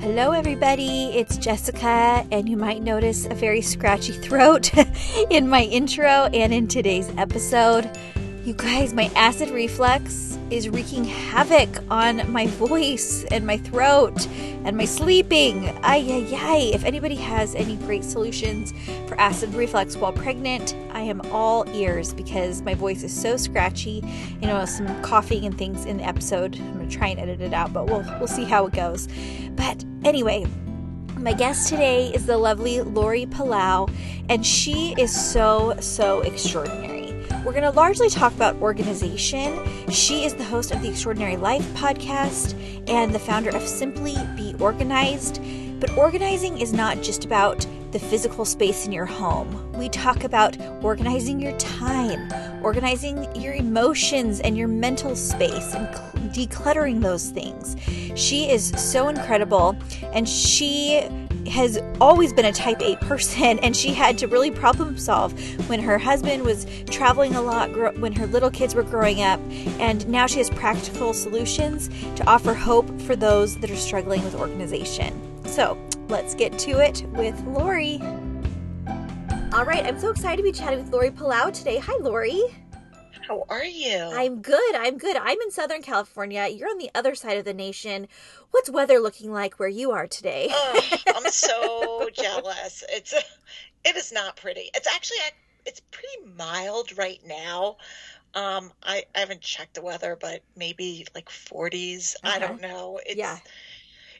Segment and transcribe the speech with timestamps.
[0.00, 1.08] Hello, everybody.
[1.08, 4.72] It's Jessica, and you might notice a very scratchy throat
[5.30, 7.90] in my intro and in today's episode.
[8.42, 14.26] You guys, my acid reflux is wreaking havoc on my voice and my throat
[14.64, 15.68] and my sleeping.
[15.82, 16.70] Ay, ay, ay.
[16.74, 18.72] If anybody has any great solutions
[19.06, 24.02] for acid reflux while pregnant, I am all ears because my voice is so scratchy.
[24.40, 26.56] You know, some coughing and things in the episode.
[26.56, 29.08] I'm going to try and edit it out, but we'll, we'll see how it goes.
[29.52, 30.46] But anyway,
[31.16, 33.92] my guest today is the lovely Lori Palau,
[34.28, 36.99] and she is so, so extraordinary.
[37.44, 39.58] We're going to largely talk about organization.
[39.88, 42.54] She is the host of the Extraordinary Life podcast
[42.86, 45.40] and the founder of Simply Be Organized.
[45.80, 49.72] But organizing is not just about the physical space in your home.
[49.72, 52.30] We talk about organizing your time,
[52.62, 55.88] organizing your emotions and your mental space, and
[56.34, 57.74] decluttering those things.
[58.20, 59.78] She is so incredible,
[60.12, 61.08] and she
[61.48, 65.32] has always been a type A person, and she had to really problem solve
[65.68, 69.40] when her husband was traveling a lot, when her little kids were growing up,
[69.78, 74.34] and now she has practical solutions to offer hope for those that are struggling with
[74.34, 75.12] organization.
[75.46, 75.78] So
[76.08, 78.00] let's get to it with Lori.
[79.52, 81.78] All right, I'm so excited to be chatting with Lori Palau today.
[81.78, 82.42] Hi, Lori.
[83.30, 83.96] How are you?
[84.12, 84.74] I'm good.
[84.74, 85.16] I'm good.
[85.16, 86.48] I'm in Southern California.
[86.48, 88.08] You're on the other side of the nation.
[88.50, 90.48] What's weather looking like where you are today?
[90.50, 90.80] oh,
[91.14, 92.82] I'm so jealous.
[92.88, 93.14] It's
[93.84, 94.72] it is not pretty.
[94.74, 95.18] It's actually
[95.64, 97.76] it's pretty mild right now.
[98.34, 102.16] Um, I, I haven't checked the weather, but maybe like 40s.
[102.24, 102.98] I don't know.
[103.06, 103.38] It's, yeah.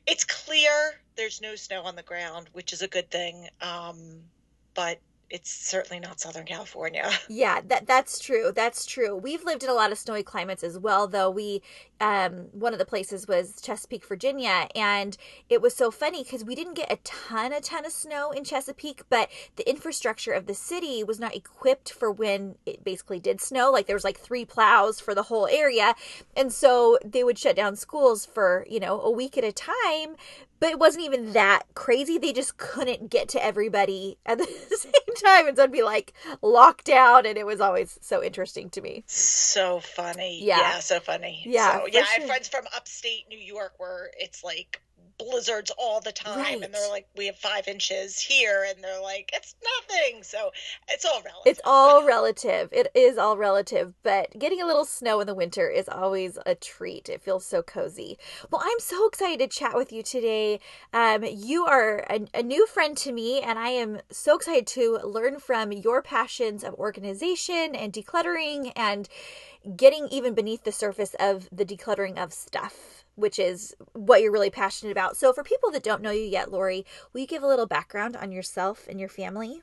[0.06, 1.00] It's clear.
[1.16, 3.48] There's no snow on the ground, which is a good thing.
[3.60, 4.20] Um,
[4.74, 7.10] but it's certainly not Southern California.
[7.28, 8.52] Yeah, that that's true.
[8.54, 9.14] That's true.
[9.16, 11.62] We've lived in a lot of snowy climates as well, though we
[12.00, 15.16] um one of the places was Chesapeake, Virginia, and
[15.48, 18.44] it was so funny because we didn't get a ton a ton of snow in
[18.44, 23.40] Chesapeake, but the infrastructure of the city was not equipped for when it basically did
[23.40, 23.70] snow.
[23.70, 25.94] Like there was like three plows for the whole area.
[26.36, 30.16] And so they would shut down schools for, you know, a week at a time
[30.60, 32.18] but it wasn't even that crazy.
[32.18, 34.44] They just couldn't get to everybody at the
[34.76, 34.92] same
[35.24, 35.48] time.
[35.48, 36.12] And so it'd be like
[36.42, 37.26] lockdown.
[37.26, 39.02] And it was always so interesting to me.
[39.06, 40.44] So funny.
[40.44, 40.58] Yeah.
[40.58, 41.42] yeah so funny.
[41.46, 41.80] Yeah.
[41.80, 42.04] So, yeah.
[42.08, 44.82] I have friends from upstate New York where it's like
[45.28, 46.62] blizzards all the time right.
[46.62, 50.22] and they're like we have five inches here and they're like it's nothing.
[50.22, 50.50] So
[50.88, 51.46] it's all relative.
[51.46, 52.68] It's all relative.
[52.72, 56.54] It is all relative but getting a little snow in the winter is always a
[56.54, 57.08] treat.
[57.08, 58.18] It feels so cozy.
[58.50, 60.60] Well i'm so excited to chat with you today.
[60.92, 64.98] Um, you are a, a new friend to me and i am so excited to
[65.04, 69.08] learn from your passions of organization and decluttering and
[69.76, 74.50] getting even beneath the surface of the decluttering of stuff which is what you're really
[74.50, 75.16] passionate about.
[75.16, 78.16] So, for people that don't know you yet, Lori, will you give a little background
[78.16, 79.62] on yourself and your family?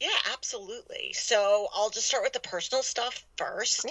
[0.00, 1.12] Yeah, absolutely.
[1.12, 3.86] So, I'll just start with the personal stuff first.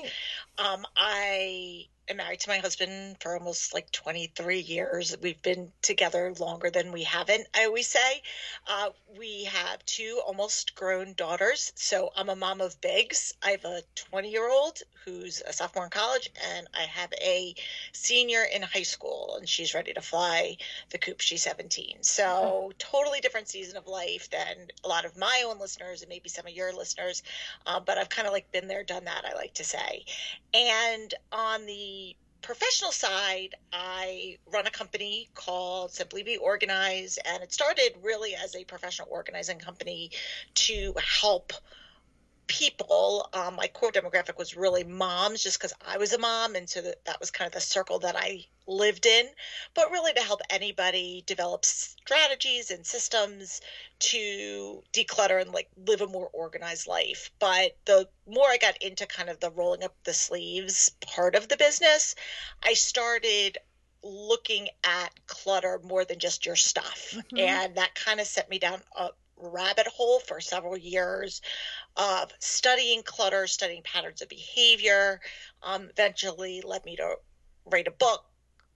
[0.57, 5.15] Um, I am married to my husband for almost like 23 years.
[5.21, 8.21] We've been together longer than we haven't, I always say.
[8.67, 11.71] Uh, we have two almost grown daughters.
[11.75, 13.33] So I'm a mom of bigs.
[13.41, 17.55] I have a 20 year old who's a sophomore in college, and I have a
[17.91, 20.57] senior in high school, and she's ready to fly
[20.89, 21.21] the coop.
[21.21, 21.97] She's 17.
[22.01, 26.29] So totally different season of life than a lot of my own listeners and maybe
[26.29, 27.23] some of your listeners.
[27.65, 30.05] Uh, but I've kind of like been there, done that, I like to say.
[30.53, 37.53] And on the professional side, I run a company called Simply Be Organized, and it
[37.53, 40.11] started really as a professional organizing company
[40.55, 41.53] to help
[42.47, 43.29] people.
[43.33, 46.81] Um, my core demographic was really moms, just because I was a mom, and so
[46.81, 49.27] that, that was kind of the circle that I lived in.
[49.73, 53.61] But really to help anybody develop strategies and systems
[53.99, 57.31] to declutter and like live a more organized life.
[57.39, 61.47] But the more I got into kind of the rolling up the sleeves part of
[61.47, 62.15] the business,
[62.63, 63.57] I started
[64.03, 67.13] looking at clutter more than just your stuff.
[67.13, 67.37] Mm-hmm.
[67.37, 71.41] And that kind of set me down a rabbit hole for several years
[71.97, 75.21] of studying clutter, studying patterns of behavior.
[75.63, 77.15] Um, eventually led me to
[77.65, 78.25] write a book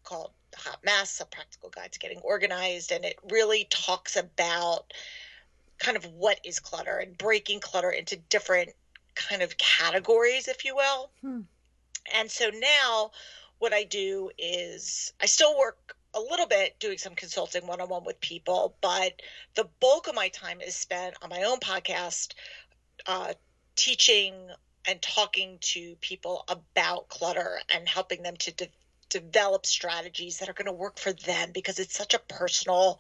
[0.03, 2.91] called Hot Mess, A Practical Guide to Getting Organized.
[2.91, 4.94] And it really talks about
[5.77, 8.71] kind of what is clutter and breaking clutter into different
[9.15, 11.09] kind of categories, if you will.
[11.21, 11.41] Hmm.
[12.13, 13.11] And so now
[13.59, 17.89] what I do is I still work a little bit doing some consulting one on
[17.89, 19.21] one with people, but
[19.56, 22.33] the bulk of my time is spent on my own podcast,
[23.06, 23.34] uh,
[23.75, 24.34] teaching
[24.88, 28.69] and talking to people about clutter and helping them to de-
[29.10, 33.00] develop strategies that are going to work for them because it's such a personal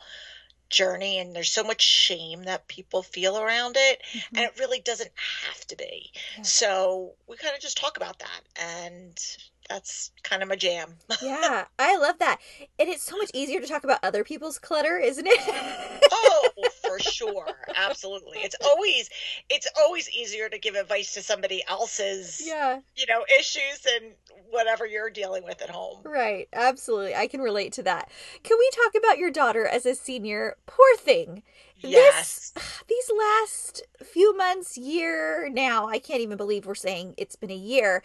[0.69, 4.37] journey and there's so much shame that people feel around it mm-hmm.
[4.37, 5.11] and it really doesn't
[5.45, 6.43] have to be yeah.
[6.43, 9.37] so we kind of just talk about that and
[9.69, 10.95] that's kind of my jam.
[11.21, 12.39] yeah, I love that.
[12.79, 15.39] And it's so much easier to talk about other people's clutter, isn't it?
[16.11, 16.49] oh,
[16.87, 17.55] for sure.
[17.75, 18.39] Absolutely.
[18.39, 19.09] It's always
[19.49, 22.79] it's always easier to give advice to somebody else's yeah.
[22.95, 24.13] you know, issues and
[24.49, 26.01] whatever you're dealing with at home.
[26.03, 26.47] Right.
[26.53, 27.15] Absolutely.
[27.15, 28.09] I can relate to that.
[28.43, 30.57] Can we talk about your daughter as a senior?
[30.65, 31.43] Poor thing.
[31.77, 32.51] Yes.
[32.51, 37.51] This, these last few months, year now, I can't even believe we're saying it's been
[37.51, 38.03] a year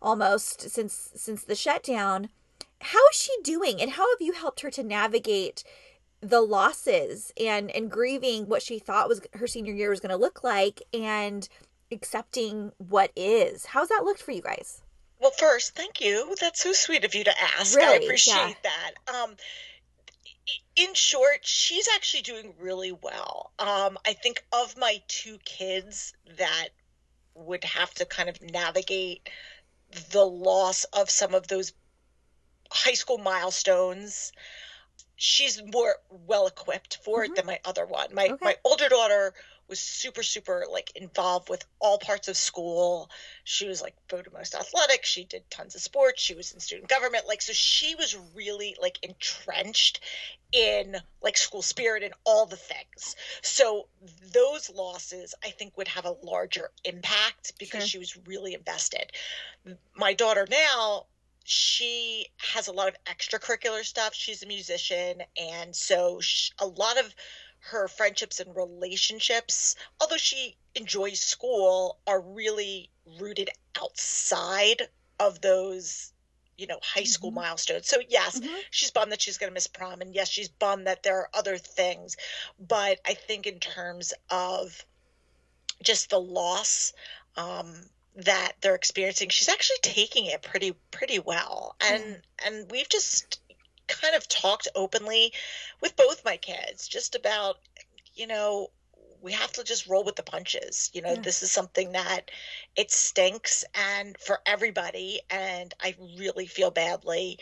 [0.00, 2.28] almost since since the shutdown.
[2.80, 5.64] How is she doing and how have you helped her to navigate
[6.20, 10.16] the losses and and grieving what she thought was her senior year was going to
[10.16, 11.48] look like and
[11.90, 13.66] accepting what is?
[13.66, 14.82] How's that looked for you guys?
[15.20, 16.34] Well, first, thank you.
[16.40, 17.76] That's so sweet of you to ask.
[17.76, 17.94] Really?
[17.94, 18.52] I appreciate yeah.
[18.62, 19.14] that.
[19.14, 19.36] Um,
[20.76, 23.50] in short, she's actually doing really well.
[23.58, 26.68] Um, I think of my two kids that
[27.34, 29.28] would have to kind of navigate
[30.10, 31.72] the loss of some of those
[32.70, 34.32] high school milestones.
[35.16, 35.96] She's more
[36.26, 37.34] well equipped for it mm-hmm.
[37.34, 38.14] than my other one.
[38.14, 38.36] My okay.
[38.40, 39.34] my older daughter
[39.68, 43.10] was super super like involved with all parts of school.
[43.44, 45.04] She was like voted most athletic.
[45.04, 46.22] She did tons of sports.
[46.22, 47.26] She was in student government.
[47.26, 50.00] Like so she was really like entrenched
[50.52, 53.16] in like school spirit and all the things.
[53.42, 53.88] So
[54.32, 57.88] those losses i think would have a larger impact because sure.
[57.88, 59.12] she was really invested.
[59.96, 61.06] My daughter now
[61.50, 64.14] she has a lot of extracurricular stuff.
[64.14, 65.22] She's a musician.
[65.38, 67.14] And so she, a lot of
[67.60, 73.50] her friendships and relationships, although she enjoys school, are really rooted
[73.80, 74.82] outside
[75.18, 76.12] of those
[76.56, 77.40] you know high school mm-hmm.
[77.40, 78.54] milestones so yes mm-hmm.
[78.70, 81.28] she's bummed that she's going to miss prom and yes she's bummed that there are
[81.32, 82.16] other things
[82.58, 84.84] but i think in terms of
[85.82, 86.92] just the loss
[87.36, 87.72] um,
[88.16, 92.20] that they're experiencing she's actually taking it pretty pretty well and mm.
[92.44, 93.40] and we've just
[93.88, 95.32] kind of talked openly
[95.80, 97.56] with both my kids just about,
[98.14, 98.68] you know,
[99.20, 100.90] we have to just roll with the punches.
[100.92, 101.20] You know, yeah.
[101.20, 102.30] this is something that
[102.76, 105.20] it stinks and for everybody.
[105.30, 107.38] And I really feel badly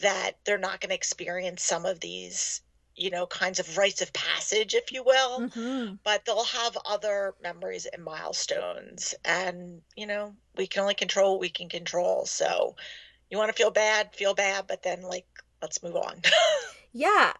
[0.00, 2.62] that they're not going to experience some of these,
[2.96, 5.40] you know, kinds of rites of passage, if you will.
[5.40, 5.94] Mm-hmm.
[6.02, 9.14] But they'll have other memories and milestones.
[9.24, 12.26] And, you know, we can only control what we can control.
[12.26, 12.74] So
[13.30, 15.26] you want to feel bad, feel bad, but then like
[15.62, 16.20] let's move on.
[16.92, 17.32] yeah,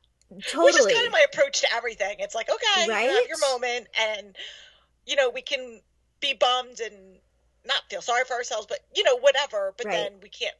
[0.47, 0.67] totally.
[0.67, 2.17] Which is kind of my approach to everything.
[2.21, 3.05] It's like, okay, right?
[3.05, 4.37] you have your moment, and
[5.07, 5.81] you know, we can
[6.21, 6.95] be bummed and
[7.67, 9.75] not feel sorry for ourselves, but you know, whatever.
[9.77, 9.93] But right.
[9.93, 10.55] then we can't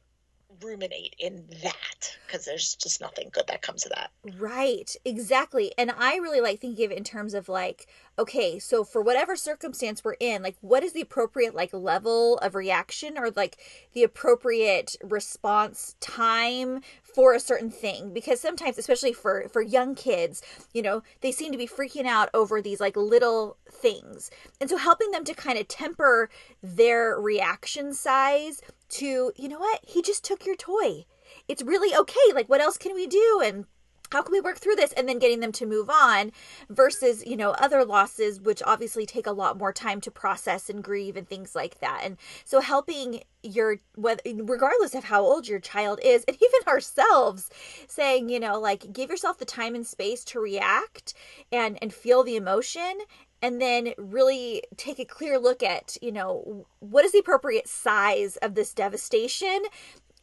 [0.61, 4.11] ruminate in that because there's just nothing good that comes of that.
[4.37, 5.73] Right, exactly.
[5.77, 9.35] And I really like thinking of it in terms of like, okay, so for whatever
[9.35, 13.57] circumstance we're in, like what is the appropriate like level of reaction or like
[13.93, 18.13] the appropriate response time for a certain thing?
[18.13, 20.41] Because sometimes especially for for young kids
[20.73, 24.29] you know they seem to be freaking out over these like little things.
[24.61, 26.29] And so helping them to kind of temper
[26.61, 29.79] their reaction size to you know what?
[29.87, 31.05] He just took your toy.
[31.47, 32.33] It's really okay.
[32.33, 33.41] Like what else can we do?
[33.43, 33.65] And
[34.13, 34.93] how can we work through this?
[34.93, 36.31] And then getting them to move on
[36.69, 40.83] versus you know other losses which obviously take a lot more time to process and
[40.83, 42.01] grieve and things like that.
[42.03, 47.49] And so helping your regardless of how old your child is and even ourselves
[47.87, 51.13] saying you know like give yourself the time and space to react
[51.51, 52.99] and and feel the emotion
[53.41, 58.37] and then really take a clear look at you know what is the appropriate size
[58.37, 59.61] of this devastation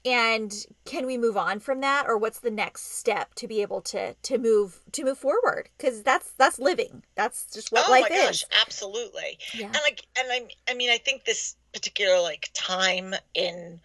[0.04, 3.80] and can we move on from that or what's the next step to be able
[3.80, 8.06] to to move to move forward because that's that's living that's just what oh life
[8.08, 9.66] my gosh, absolutely yeah.
[9.66, 13.80] and like and i i mean i think this particular like time in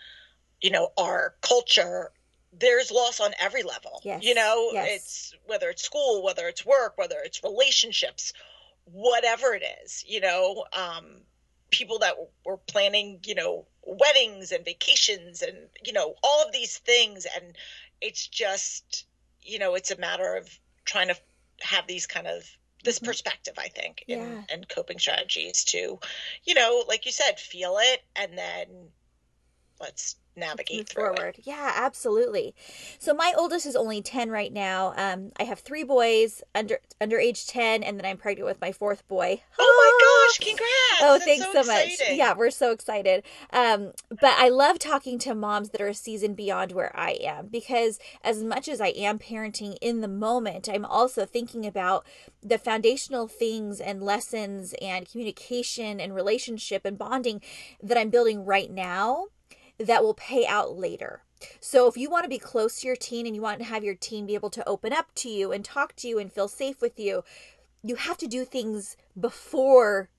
[0.62, 2.12] you know our culture
[2.58, 4.24] there's loss on every level yes.
[4.24, 4.88] you know yes.
[4.90, 8.32] it's whether it's school whether it's work whether it's relationships
[8.86, 11.06] whatever it is you know um
[11.72, 16.78] people that were planning you know weddings and vacations and you know all of these
[16.80, 17.56] things and
[18.02, 19.06] it's just
[19.42, 20.50] you know it's a matter of
[20.86, 21.16] trying to
[21.62, 22.44] have these kind of
[22.84, 23.06] this mm-hmm.
[23.08, 24.42] perspective i think in, Yeah.
[24.50, 26.00] and coping strategies to
[26.44, 28.68] you know like you said feel it and then
[29.80, 31.36] let's navigate through it forward.
[31.44, 32.56] Yeah, absolutely.
[33.00, 34.94] So my oldest is only 10 right now.
[34.98, 38.72] Um, I have three boys under under age 10 and then I'm pregnant with my
[38.72, 39.42] fourth boy.
[39.60, 40.66] oh my gosh congrats
[41.02, 41.90] Oh, That's thanks so, much.
[42.10, 43.24] Yeah, we're so excited.
[43.52, 47.48] Um, but I love talking to moms that are a season beyond where I am
[47.48, 52.06] because as much as I am parenting in the moment, I'm also thinking about
[52.42, 57.42] the foundational things and lessons and communication and relationship and bonding
[57.84, 59.26] that I'm building right now
[59.78, 61.24] that will pay out later.
[61.60, 63.84] So if you want to be close to your teen and you want to have
[63.84, 66.48] your teen be able to open up to you and talk to you and feel
[66.48, 67.24] safe with you,
[67.84, 70.10] you have to do things before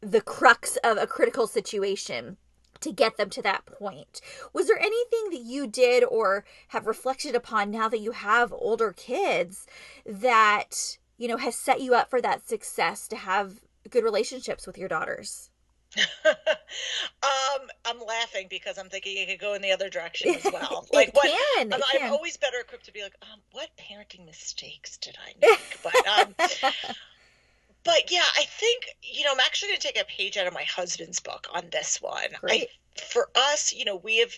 [0.00, 2.38] the crux of a critical situation
[2.80, 4.20] to get them to that point.
[4.54, 8.92] Was there anything that you did or have reflected upon now that you have older
[8.92, 9.66] kids
[10.06, 14.78] that, you know, has set you up for that success to have good relationships with
[14.78, 15.49] your daughters?
[16.24, 20.86] um, I'm laughing because I'm thinking it could go in the other direction as well.
[20.92, 21.30] It Like what?
[21.30, 25.34] can, I'm, I'm always better equipped to be like, um, what parenting mistakes did I
[25.40, 25.78] make?
[25.82, 26.34] But um,
[27.84, 30.52] but yeah, I think you know I'm actually going to take a page out of
[30.54, 32.28] my husband's book on this one.
[32.48, 32.66] I,
[33.02, 34.32] for us, you know, we have,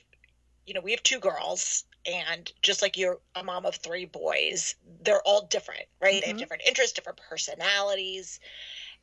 [0.66, 1.84] you know, we have two girls.
[2.06, 6.20] And just like you're a mom of three boys, they're all different, right?
[6.20, 6.38] They have Mhm.
[6.38, 8.40] different interests, different personalities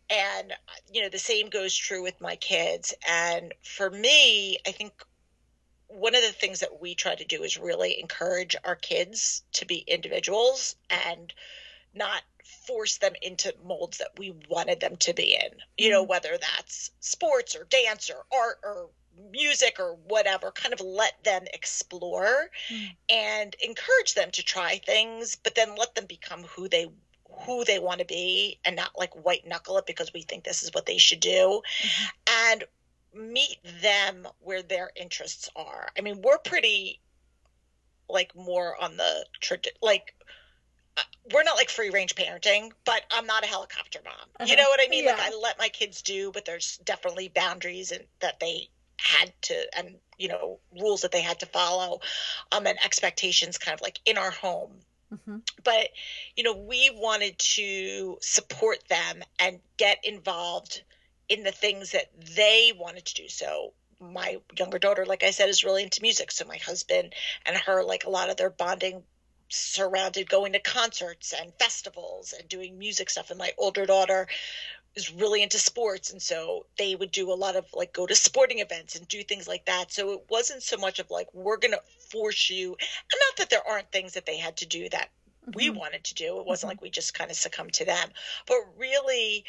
[0.10, 0.54] and
[0.92, 4.94] you know the same goes true with my kids and for me i think
[5.88, 9.66] one of the things that we try to do is really encourage our kids to
[9.66, 11.34] be individuals and
[11.94, 12.22] not
[12.68, 16.08] force them into molds that we wanted them to be in you know Mhm.
[16.08, 18.90] whether that's sports or dance or art or
[19.32, 22.96] music or whatever kind of let them explore Mm.
[23.10, 26.88] and encourage them to try things but then let them become who they
[27.32, 30.64] who they want to be and not like white knuckle it because we think this
[30.64, 32.10] is what they should do Mhm.
[32.28, 32.64] and
[33.14, 35.90] meet them where their interests are.
[35.98, 37.02] I mean, we're pretty
[38.10, 40.16] like more on the trad- like
[40.98, 41.02] uh,
[41.34, 44.14] we're not like free range parenting, but I'm not a helicopter mom.
[44.48, 44.64] You Uh-huh.
[44.64, 45.06] know what I mean?
[45.06, 49.78] Like I let my kids do, but there's definitely boundaries and that they had to
[49.78, 52.02] and you know rules that they had to follow
[52.52, 55.42] um and expectations kind of like in our home Mhm.
[55.64, 55.90] but
[56.36, 60.84] you know we wanted to support them and get involved
[61.30, 63.30] in the things that they wanted to do.
[63.30, 66.32] So my younger daughter like i said is really into music.
[66.32, 67.14] So my husband
[67.46, 69.04] and her like a lot of their bonding
[69.52, 73.30] surrounded going to concerts and festivals and doing music stuff.
[73.32, 74.28] And my older daughter
[75.00, 78.16] is really into sports and so they would do a lot of like go to
[78.16, 81.58] sporting events and do things like that so it wasn't so much of like we're
[81.58, 84.90] going to force you and not that there aren't things that they had to do
[84.90, 85.10] that
[85.56, 85.72] we Mhm.
[85.72, 86.70] wanted to do it wasn't Mhm.
[86.70, 88.12] like we just kind of succumbed to them
[88.48, 89.44] but really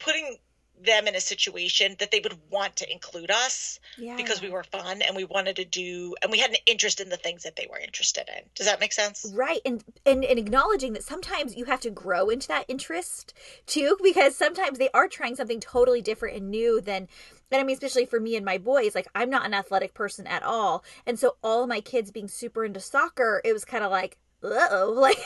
[0.00, 0.38] putting
[0.84, 4.16] them in a situation that they would want to include us yeah.
[4.16, 7.08] because we were fun and we wanted to do and we had an interest in
[7.08, 9.60] the things that they were interested in does that make sense Right.
[9.64, 13.34] And, and and acknowledging that sometimes you have to grow into that interest
[13.66, 17.08] too, because sometimes they are trying something totally different and new than
[17.50, 20.26] and I mean, especially for me and my boys, like I'm not an athletic person
[20.26, 20.84] at all.
[21.06, 24.18] And so all of my kids being super into soccer, it was kind of like,
[24.42, 25.18] uh-oh, like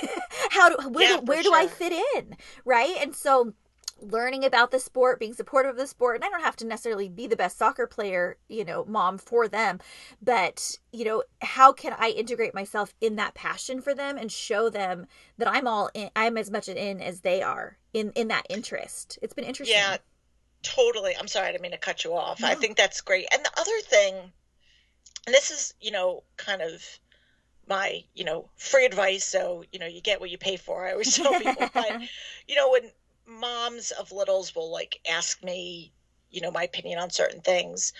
[0.50, 2.37] how do where Yeah, do, where do I fit in?
[2.64, 2.97] Right?
[3.00, 3.54] And so
[4.02, 7.09] learning about the sport, being supportive of the sport, and I don't have to necessarily
[7.09, 9.80] be the best soccer player, you know, mom for them,
[10.21, 14.68] but you know, how can I integrate myself in that passion for them and show
[14.68, 15.06] them
[15.38, 19.18] that I'm all in, I'm as much in as they are in in that interest.
[19.23, 19.76] It's been interesting.
[19.76, 19.99] Yeah,
[20.62, 21.14] totally.
[21.16, 22.42] I'm sorry, I didn't mean to cut you off.
[22.42, 23.26] I think that's great.
[23.32, 24.14] And the other thing,
[25.26, 26.82] and this is, you know, kind of
[27.68, 29.25] my, you know, free advice.
[29.25, 30.87] So, you know, you get what you pay for.
[30.87, 32.00] I always tell people, but,
[32.49, 32.90] you know, when
[33.40, 35.92] moms of littles will like ask me,
[36.30, 37.92] you know, my opinion on certain things,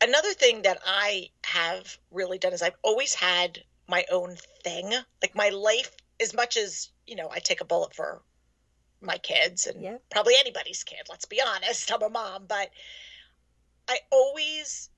[0.00, 4.92] another thing that I have really done is I've always had my own thing.
[5.22, 8.22] Like my life, as much as, you know, I take a bullet for
[9.00, 10.02] my kids and Yep.
[10.10, 11.92] probably anybody's kid, let's be honest.
[11.92, 12.70] I'm a mom, but
[13.88, 14.88] I always,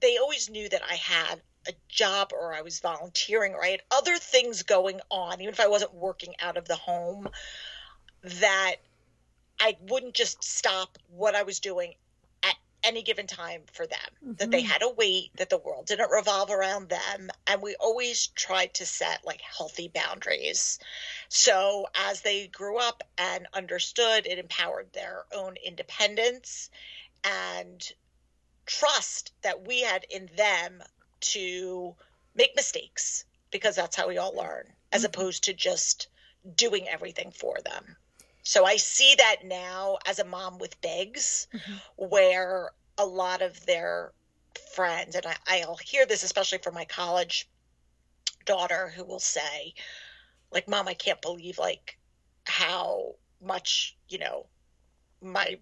[0.00, 3.82] they always knew that I had a job or I was volunteering or I had
[3.90, 7.28] other things going on, even if I wasn't working out of the home,
[8.22, 8.76] that
[9.60, 11.94] I wouldn't just stop what I was doing
[12.42, 13.98] at any given time for them.
[14.38, 14.66] That they Mhm.
[14.66, 17.30] had a wait, that the world didn't revolve around them.
[17.46, 20.78] And we always tried to set like healthy boundaries.
[21.28, 26.70] So as they grew up and understood, it empowered their own independence
[27.24, 27.92] and
[28.66, 30.82] trust that we had in them
[31.20, 31.96] to
[32.34, 35.06] make mistakes because that's how we all learn, as Mhm.
[35.06, 36.08] opposed to just
[36.54, 37.96] doing everything for them.
[38.46, 41.74] So I see that now as a mom with bigs, mm-hmm.
[41.96, 44.12] where a lot of their
[44.72, 47.48] friends, and I, I'll hear this especially from my college
[48.44, 49.74] daughter, who will say,
[50.52, 51.98] like, Mom, I can't believe like
[52.44, 54.46] how much, you know,
[55.20, 55.58] my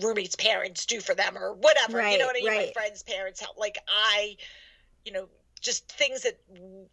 [0.00, 1.98] roommates' parents do for them or whatever.
[1.98, 2.48] Right, you know what I mean?
[2.50, 2.66] Right.
[2.68, 3.58] My friends' parents help.
[3.58, 4.36] Like I,
[5.04, 5.28] you know,
[5.60, 6.38] just things that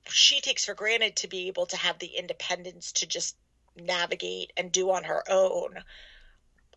[0.07, 3.36] she takes for granted to be able to have the independence to just
[3.79, 5.83] navigate and do on her own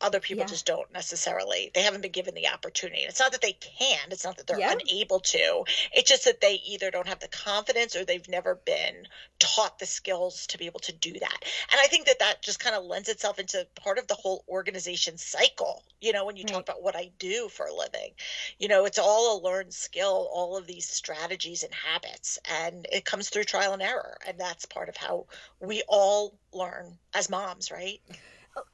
[0.02, 0.46] other people yeah.
[0.48, 4.24] just don't necessarily they haven't been given the opportunity it's not that they can't it's
[4.24, 4.74] not that they're yeah.
[4.74, 9.06] unable to it's just that they either don't have the confidence or they've never been
[9.38, 11.38] taught the skills to be able to do that
[11.70, 14.44] and i think that that just kind of lends itself into part of the whole
[14.48, 16.52] organization cycle you know when you right.
[16.52, 18.10] talk about what i do for a living
[18.58, 23.04] you know it's all a learned skill all of these strategies and habits and it
[23.04, 25.26] comes through trial and error and that's part of how
[25.60, 28.00] we all learn as moms right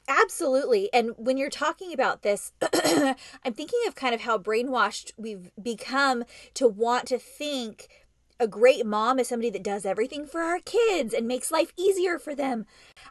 [0.09, 0.93] Absolutely.
[0.93, 6.25] And when you're talking about this, I'm thinking of kind of how brainwashed we've become
[6.55, 7.89] to want to think
[8.41, 12.19] a great mom is somebody that does everything for our kids and makes life easier
[12.19, 12.67] for them.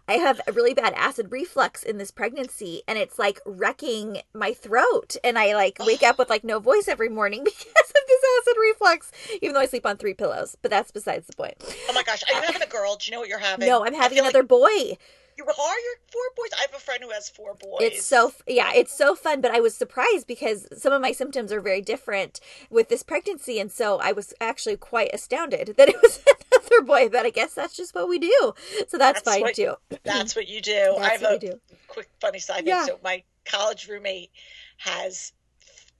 [0.07, 4.53] I have a really bad acid reflux in this pregnancy and it's like wrecking my
[4.53, 8.23] throat and I like wake up with like no voice every morning because of this
[8.39, 11.55] acid reflux even though I sleep on three pillows, but that's besides the point.
[11.89, 12.95] Oh my gosh, are you having a girl?
[12.95, 13.67] Do you know what you're having?
[13.67, 14.47] No, I'm having another like...
[14.47, 14.97] boy.
[15.37, 16.49] You are your four boys.
[16.57, 17.79] I have a friend who has four boys.
[17.81, 19.39] It's so yeah, it's so fun.
[19.39, 22.39] But I was surprised because some of my symptoms are very different
[22.71, 27.09] with this pregnancy, and so I was actually quite astounded that it was another boy.
[27.09, 28.53] But I guess that's just what we do.
[28.87, 29.75] So that's, that's fine what, too.
[30.03, 30.95] That's what you do.
[30.97, 31.59] That's I have a do.
[31.87, 32.71] quick funny side note.
[32.71, 32.85] Yeah.
[32.85, 34.31] So my college roommate
[34.77, 35.33] has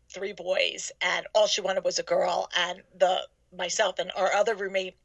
[0.10, 3.22] three boys, and all she wanted was a girl, and the
[3.56, 4.96] myself and our other roommate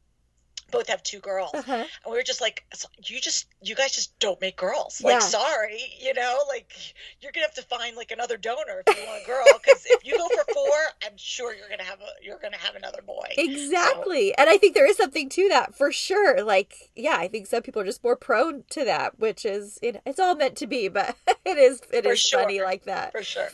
[0.73, 1.71] both have two girls uh-huh.
[1.71, 2.65] and we were just like
[3.05, 5.19] you just you guys just don't make girls like yeah.
[5.19, 6.73] sorry you know like
[7.21, 10.03] you're gonna have to find like another donor if you want a girl because if
[10.03, 13.27] you go for four i'm sure you're gonna have a you're gonna have another boy
[13.37, 14.35] exactly so.
[14.39, 17.61] and i think there is something to that for sure like yeah i think some
[17.61, 20.87] people are just more prone to that which is it, it's all meant to be
[20.87, 22.41] but it is, it is sure.
[22.41, 23.49] funny like that for sure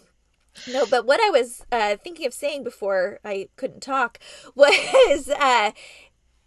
[0.68, 4.20] no, but what I was uh, thinking of saying before I couldn't talk
[4.56, 5.72] was uh,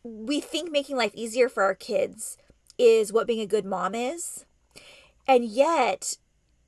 [0.05, 2.37] we think making life easier for our kids
[2.79, 4.45] is what being a good mom is.
[5.27, 6.17] And yet,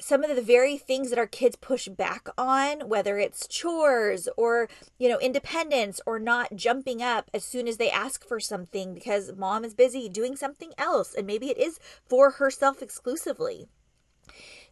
[0.01, 4.69] some of the very things that our kids push back on, whether it's chores or,
[4.99, 9.33] you know, independence or not jumping up as soon as they ask for something because
[9.37, 13.67] mom is busy doing something else and maybe it is for herself exclusively.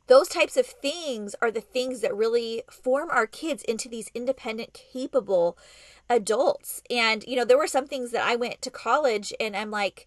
[0.09, 4.75] Those types of things are the things that really form our kids into these independent,
[4.75, 5.57] capable
[6.13, 6.83] adults.
[6.91, 10.07] And, you know, there were some things that I went to college and I'm like,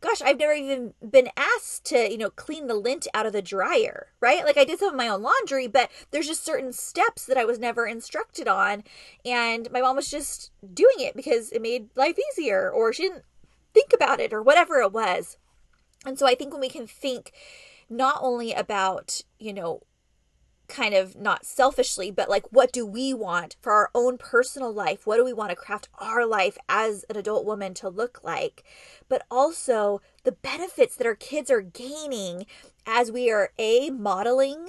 [0.00, 3.42] gosh, I've never even been asked to, you know, clean the lint out of the
[3.42, 4.44] dryer, right?
[4.44, 7.44] Like I did some of my own laundry, but there's just certain steps that I
[7.44, 8.84] was never instructed on.
[9.24, 13.24] And my mom was just doing it because it made life easier or she didn't
[13.74, 15.36] think about it or whatever it was.
[16.06, 17.32] And so I think when we can think
[17.90, 19.82] not only about, you know,
[20.68, 25.06] kind of not selfishly, but like what do we want for our own personal life?
[25.06, 28.64] What do we want to craft our life as an adult woman to look like?
[29.08, 32.46] But also the benefits that our kids are gaining
[32.86, 34.68] as we are a modeling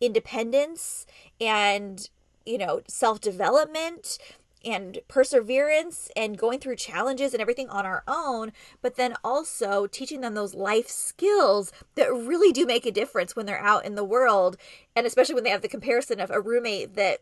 [0.00, 1.06] independence
[1.40, 2.10] and
[2.44, 4.18] you know self-development
[4.64, 10.20] and perseverance and going through challenges and everything on our own, but then also teaching
[10.20, 14.04] them those life skills that really do make a difference when they're out in the
[14.04, 14.56] world.
[14.96, 17.20] And especially when they have the comparison of a roommate that,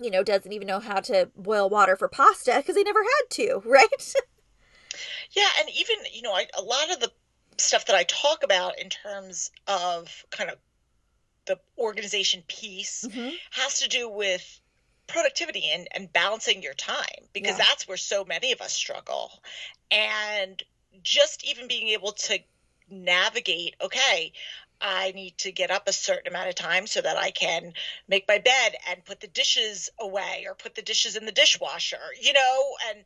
[0.00, 3.30] you know, doesn't even know how to boil water for pasta because they never had
[3.30, 4.14] to, right?
[5.32, 5.48] yeah.
[5.60, 7.10] And even, you know, I, a lot of the
[7.58, 10.58] stuff that I talk about in terms of kind of
[11.46, 13.30] the organization piece mm-hmm.
[13.50, 14.60] has to do with
[15.08, 17.64] productivity and, and balancing your time because yeah.
[17.68, 19.30] that's where so many of us struggle.
[19.90, 20.62] And
[21.02, 22.38] just even being able to
[22.90, 24.32] navigate, okay,
[24.80, 27.72] I need to get up a certain amount of time so that I can
[28.06, 31.98] make my bed and put the dishes away or put the dishes in the dishwasher,
[32.20, 33.04] you know, and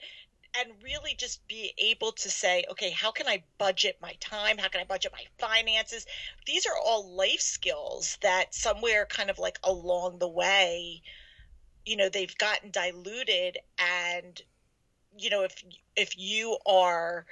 [0.55, 4.59] and really just be able to say, okay, how can I budget my time?
[4.59, 6.05] How can I budget my finances?
[6.47, 11.01] These are all life skills that somewhere kind of like along the way
[11.85, 14.43] you know they've gotten diluted and
[15.19, 15.63] you know if
[15.97, 17.27] if you are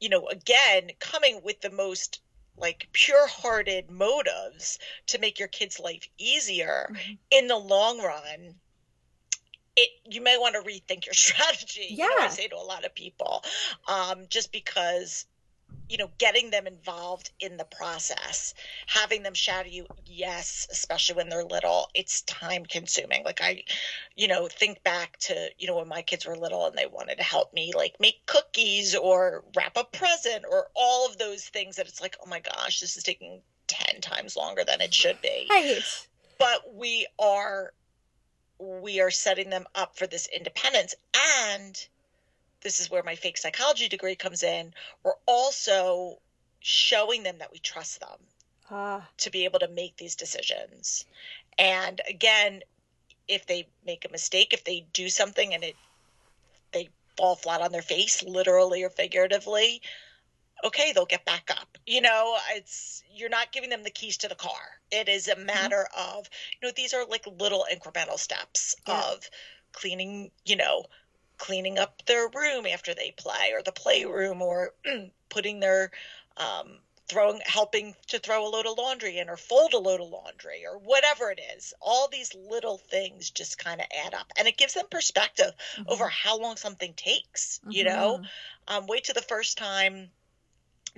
[0.00, 2.20] you know again coming with the most
[2.56, 7.12] like pure-hearted motives to make your kids life easier mm-hmm.
[7.30, 8.54] in the long run
[9.76, 12.58] it you may want to rethink your strategy yeah you know, i say to a
[12.58, 13.44] lot of people
[13.86, 15.26] um, just because
[15.88, 18.54] you know, getting them involved in the process,
[18.86, 23.24] having them shadow you, yes, especially when they're little, it's time consuming.
[23.24, 23.62] Like I,
[24.14, 27.16] you know, think back to, you know, when my kids were little and they wanted
[27.16, 31.76] to help me like make cookies or wrap a present or all of those things
[31.76, 35.20] that it's like, oh my gosh, this is taking 10 times longer than it should
[35.22, 35.46] be.
[35.50, 36.06] Right.
[36.38, 37.72] But we are
[38.60, 40.94] we are setting them up for this independence
[41.40, 41.88] and
[42.62, 44.74] this is where my fake psychology degree comes in.
[45.04, 46.22] We're also
[46.60, 48.28] showing them that we trust them
[48.70, 51.04] Ah, to be able to make these decisions.
[51.58, 52.62] And again,
[53.28, 55.78] if they make a mistake, if they do something and it
[56.72, 59.82] they fall flat on their face, literally or figuratively,
[60.64, 61.78] okay, they'll get back up.
[61.86, 64.80] You know, it's you're not giving them the keys to the car.
[64.90, 66.28] It is a matter of,
[66.60, 69.04] you know, these are like little incremental steps Yeah.
[69.14, 69.30] of
[69.72, 70.86] cleaning, you know,
[71.38, 74.74] cleaning up their room after they play or the playroom or
[75.30, 75.90] putting their
[76.36, 80.08] um throwing helping to throw a load of laundry in or fold a load of
[80.08, 81.72] laundry or whatever it is.
[81.80, 85.88] All these little things just kind of add up and it gives them perspective Mm-hmm.
[85.88, 88.20] over how long something takes you know?
[88.66, 90.12] Um, wait till the first time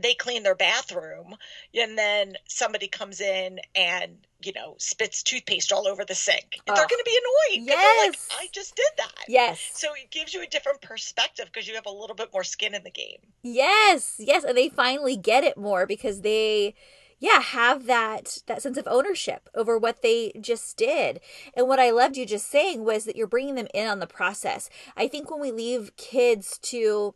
[0.02, 1.36] they clean their bathroom
[1.74, 6.74] and then somebody comes in and you know spits toothpaste all over the sink they're
[6.74, 7.18] going to be
[7.56, 9.60] annoyed they're like i just did that Yes.
[9.74, 12.74] so it gives you a different perspective because you have a little bit more skin
[12.74, 16.74] in the game Yes, yes, and they finally get it more because they
[17.18, 21.20] yeah, have that that sense of ownership over what they just did.
[21.54, 24.06] And what I loved you just saying was that you're bringing them in on the
[24.06, 24.70] process.
[24.96, 27.14] I think when we leave kids to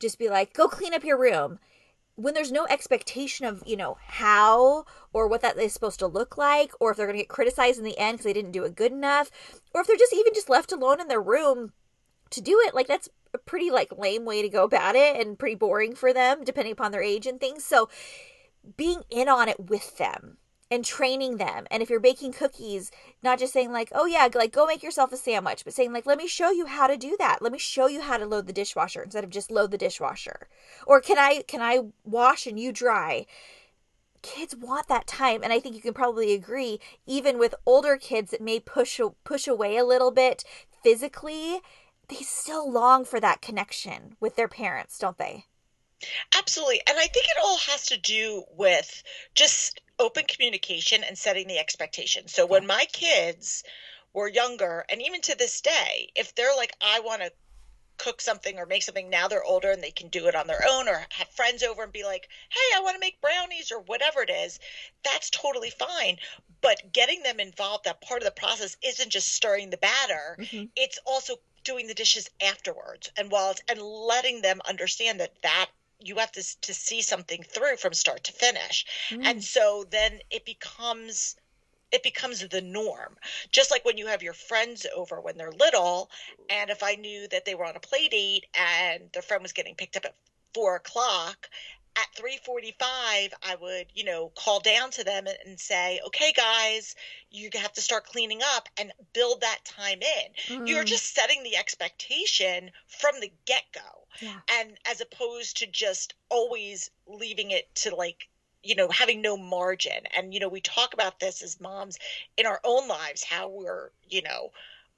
[0.00, 1.60] just be like, "Go clean up your room."
[2.16, 6.38] When there's no expectation of, you know, how or what that is supposed to look
[6.38, 8.64] like, or if they're going to get criticized in the end because they didn't do
[8.64, 9.30] it good enough,
[9.72, 11.72] or if they're just even just left alone in their room
[12.30, 15.38] to do it like that's a pretty like lame way to go about it and
[15.38, 17.64] pretty boring for them depending upon their age and things.
[17.64, 17.88] So
[18.76, 20.38] being in on it with them
[20.74, 21.66] and training them.
[21.70, 22.90] And if you're baking cookies
[23.22, 26.04] not just saying like oh yeah like go make yourself a sandwich but saying like
[26.04, 27.40] let me show you how to do that.
[27.40, 30.48] Let me show you how to load the dishwasher instead of just load the dishwasher.
[30.86, 33.26] Or can i can i wash and you dry?
[34.22, 38.30] Kids want that time and i think you can probably agree even with older kids
[38.30, 40.44] that may push push away a little bit
[40.82, 41.60] physically
[42.08, 45.44] they still long for that connection with their parents don't they
[46.36, 46.80] Absolutely.
[46.88, 49.02] And I think it all has to do with
[49.34, 52.28] just open communication and setting the expectation.
[52.28, 53.62] So when my kids
[54.12, 57.32] were younger, and even to this day, if they're like, I want to
[57.98, 60.62] cook something or make something now they're older and they can do it on their
[60.68, 63.80] own or have friends over and be like, hey, I want to make brownies or
[63.80, 64.58] whatever it is,
[65.04, 66.18] that's totally fine.
[66.60, 70.70] But getting them involved, that part of the process isn't just stirring the batter, Mhm.
[70.76, 75.70] it's also doing the dishes afterwards and while it's, and letting them understand that that
[76.00, 78.84] you have to to see something through from start to finish.
[79.10, 79.42] And mm.
[79.42, 81.36] so then it becomes
[81.92, 83.16] it becomes the norm.
[83.52, 86.10] Just like when you have your friends over when they're little
[86.50, 89.52] and if i knew that they were on a play date and their friend was
[89.52, 90.14] getting picked up at
[90.54, 91.48] four o'clock
[91.96, 96.94] at 3.45 i would you know call down to them and, say okay guys
[97.30, 100.66] you have to start cleaning up and build that time in.
[100.66, 100.86] You're Mm.
[100.86, 104.06] just setting the expectation from the get-go.
[104.20, 104.40] Yeah.
[104.48, 108.28] And as opposed to just always leaving it to like
[108.62, 110.06] you know having no margin.
[110.16, 111.98] And you know we talk about this as moms
[112.36, 114.50] in our own lives how we're you know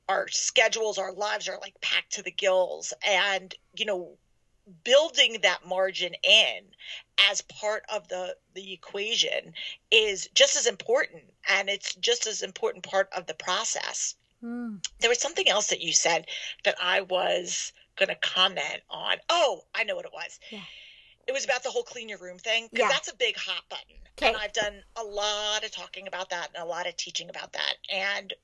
[0.09, 2.93] our schedules our lives are like packed to the gills.
[3.07, 4.19] And you know
[4.85, 6.61] building that margin in
[7.31, 9.53] as part of the the equation
[9.91, 14.85] is just as important and it's just as important part of the process Mm.
[15.01, 16.27] there was something else that you said
[16.65, 19.17] that I was going to comment on.
[19.31, 20.39] Oh, I know what it was.
[20.51, 20.61] Yeah.
[21.27, 22.89] It was about the whole clean your room thing because Yeah.
[22.91, 23.97] that's a big hot button.
[24.19, 24.29] Okay.
[24.29, 27.55] And I've done a lot of talking about that and a lot of teaching about
[27.55, 27.77] that.
[27.91, 28.35] And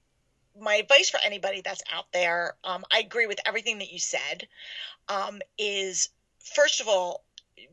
[0.61, 4.47] my advice for anybody that's out there, um, I agree with everything that you said,
[5.09, 6.09] um, is
[6.55, 7.25] first of all,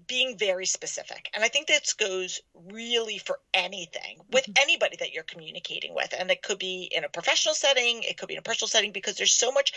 [0.08, 1.30] being very specific.
[1.34, 6.14] And I think this goes really for anything with anybody that you're communicating with.
[6.18, 8.92] And it could be in a professional setting, it could be in a personal setting,
[8.92, 9.74] because there's so much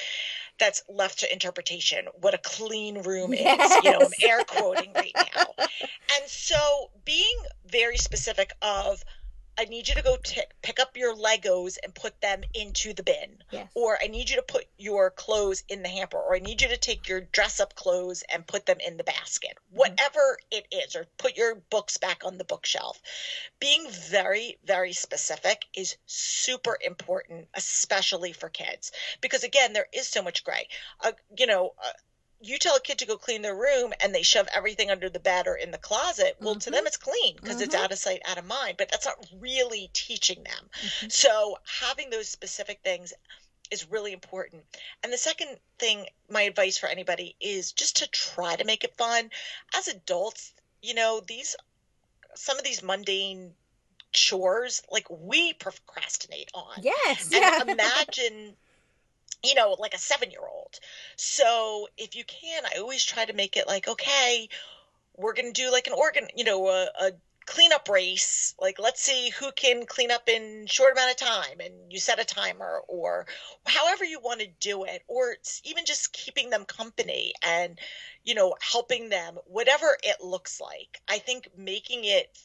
[0.59, 3.77] that's left to interpretation what a clean room is.
[3.83, 5.67] You know, I'm air quoting right now.
[6.17, 7.37] And so being
[7.67, 9.05] very specific of,
[9.59, 13.03] I need you to go t- pick up your Legos and put them into the
[13.03, 13.43] bin.
[13.51, 13.71] Yes.
[13.75, 16.69] Or I need you to put your clothes in the hamper, or I need you
[16.69, 20.97] to take your dress up clothes and put them in the basket, whatever it is,
[20.97, 23.01] or put your books back on the bookshelf.
[23.61, 30.23] Being very, very specific is super important, especially for kids, because again, there is so
[30.23, 30.69] much gray.
[31.01, 31.93] Uh, you know, uh,
[32.43, 35.21] you tell a kid to go clean their room and they shove everything under the
[35.21, 36.75] bed or in the closet, well, to Mhm.
[36.75, 37.79] them it's clean because it's Mhm.
[37.85, 40.71] out of sight, out of mind, but that's not really teaching them.
[40.75, 41.13] Mhm.
[41.13, 43.13] So having those specific things
[43.71, 44.65] is really important.
[45.03, 48.97] And the second thing, my advice for anybody is just to try to make it
[48.97, 49.31] fun.
[49.75, 50.53] As adults,
[50.83, 51.57] you know, these
[52.35, 53.55] some of these mundane
[54.13, 56.83] chores, like we procrastinate on.
[56.83, 57.31] Yes.
[57.33, 57.63] And Yeah.
[57.69, 58.57] imagine,
[59.43, 60.79] you know, like a seven year old.
[61.17, 64.49] So if you can, I always try to make it like, okay,
[65.17, 67.13] we're going to do like an organ, you know, a, a
[67.47, 68.55] cleanup race.
[68.61, 71.61] Like, let's see who can clean up in short amount of time.
[71.61, 73.27] And you set a timer or
[73.67, 77.79] however you want to do it, or it's even just keeping them company and,
[78.25, 81.01] you know, helping them, whatever it looks like.
[81.09, 82.37] I think making it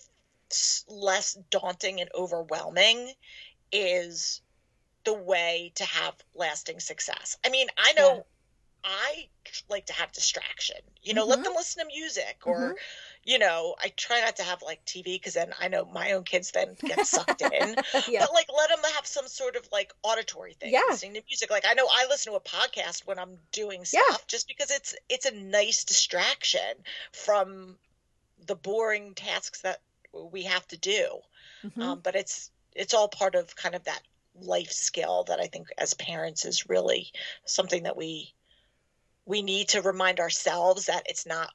[0.89, 3.12] less daunting and overwhelming
[3.71, 4.41] is
[5.08, 7.38] the way to have lasting success.
[7.46, 8.22] I mean, I know Yeah.
[8.84, 9.28] I
[9.70, 10.78] like to have distraction.
[11.02, 11.43] You know, let Mhm.
[11.46, 12.78] them listen to music or Mm-hmm.
[13.24, 16.24] you know, I try not to have like TV because then I know my own
[16.24, 17.76] kids then get sucked in.
[18.08, 18.20] yeah.
[18.22, 20.84] But like let them have some sort of like auditory thing, Yeah.
[20.89, 21.50] listening to music.
[21.50, 24.02] Like I know I listen to a podcast when I'm doing Yeah.
[24.08, 27.78] stuff just because it's it's a nice distraction from
[28.46, 29.82] the boring tasks that
[30.13, 31.22] we have to do.
[31.63, 31.82] Mhm.
[31.84, 34.02] Um, but it's it's all part of kind of that
[34.41, 37.12] life skill that I think as parents is really
[37.45, 38.34] something that we
[39.26, 41.52] we need to remind ourselves that it's not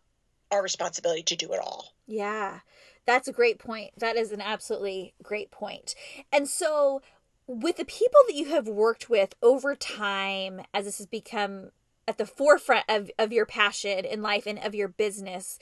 [0.51, 1.95] our responsibility to do it all.
[2.07, 2.61] Yeah,
[3.07, 3.93] that's a great point.
[3.97, 5.95] That is an absolutely great point.
[6.31, 7.01] And so,
[7.47, 11.71] with the people that you have worked with over time, as this has become
[12.07, 15.59] at the forefront of, of your passion in life and of your business,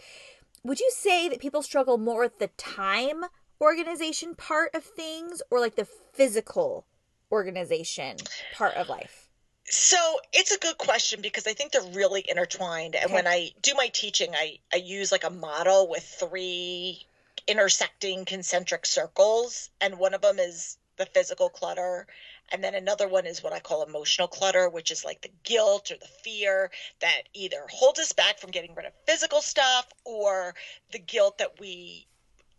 [0.65, 3.25] would you say that people struggle more with the time
[3.61, 6.87] organization part of things or like the physical
[7.31, 8.17] organization
[8.55, 9.29] part of life?
[9.67, 12.97] So it's a good question because I think they're really intertwined.
[12.97, 13.15] And Okay.
[13.15, 17.07] when I do my teaching, I, I use like a model with three
[17.47, 19.71] intersecting concentric circles.
[19.81, 22.09] And one of them is the physical clutter.
[22.51, 25.93] And then another one is what I call emotional clutter, which is like the guilt
[25.93, 30.55] or the fear that either holds us back from getting rid of physical stuff or
[30.91, 32.09] the guilt that we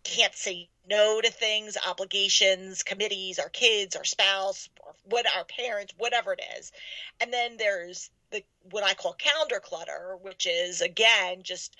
[0.03, 5.93] can't say no to things, obligations, committees, our kids, our spouse, or what our parents,
[5.97, 6.71] whatever it is.
[7.19, 11.75] And then there's the what I call calendar clutter, which is again just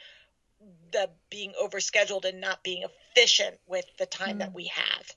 [0.92, 4.56] the being overscheduled and not being efficient with the time that Mm.
[4.56, 5.12] we have.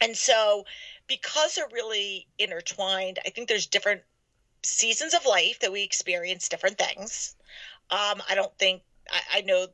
[0.00, 0.64] And so
[1.06, 4.02] because they're really intertwined, I think there's different
[4.62, 7.36] seasons of life that we experience different things.
[7.90, 9.68] Um, I don't think I, I know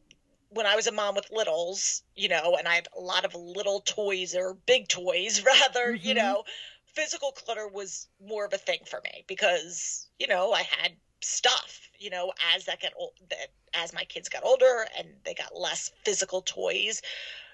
[0.50, 3.34] when I was a mom with littles, you know, and I had a lot of
[3.34, 6.14] little toys or big toys rather, you Mhm.
[6.14, 6.44] know,
[6.84, 11.90] physical clutter was more of a thing for me because, you know, I had stuff,
[11.98, 15.56] you know, as that get old that as my kids got older and they got
[15.56, 17.00] less physical toys,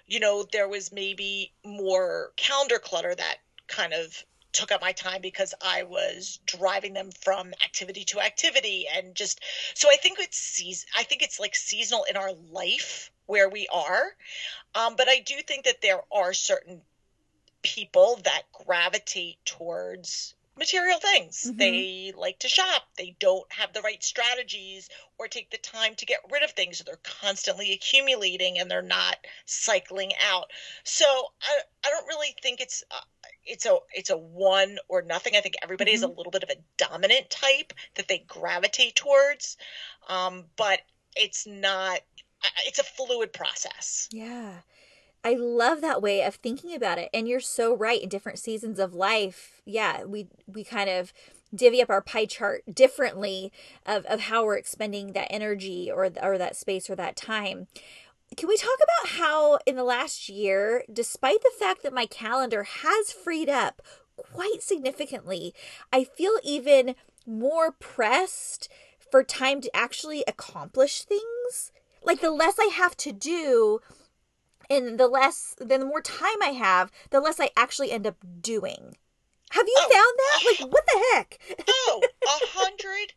[0.07, 4.25] you know, there was maybe more calendar clutter that kind of
[4.57, 9.41] took up my time because I was driving them from activity to activity and just
[9.75, 13.69] so I think it's seas I think it's like seasonal in our life where we
[13.71, 14.03] are.
[14.75, 16.81] Um, but I do think that there are certain
[17.63, 21.45] people that gravitate towards material things.
[21.45, 21.59] Mhm.
[21.59, 22.89] They like to shop.
[22.97, 24.89] They don't have the right strategies
[25.19, 26.79] or take the time to get rid of things.
[26.79, 30.51] They're constantly accumulating and they're not cycling out.
[30.85, 31.05] So
[31.43, 33.01] I, I don't really think it's uh,
[33.45, 35.37] it's a it's a one or nothing.
[35.37, 39.57] I think everybody is a little bit of a dominant type that they gravitate towards,
[40.09, 40.81] um, but
[41.15, 42.01] it's not.
[42.67, 44.09] It's a fluid process.
[44.13, 44.53] Yeah.
[45.27, 47.11] I love that way of thinking about it.
[47.13, 48.01] And you're so right.
[48.01, 51.13] In different seasons of life, yeah, we we kind of
[51.53, 53.51] divvy up our pie chart differently
[53.85, 57.67] of, of how we're expending that energy or or that space or that time.
[58.37, 62.63] Can we talk about how in the last year, despite the fact that my calendar
[62.63, 63.83] has freed up
[64.17, 65.53] quite significantly,
[65.93, 66.95] I feel even
[67.27, 68.69] more pressed
[69.11, 71.73] for time to actually accomplish things?
[72.05, 73.81] Like the less I have to do,
[74.71, 78.17] and the less then the more time I have, the less I actually end up
[78.41, 78.97] doing.
[79.51, 79.89] Have you Oh.
[79.93, 80.61] found that?
[80.65, 81.39] Like what the heck?
[81.69, 83.13] Oh, a hundred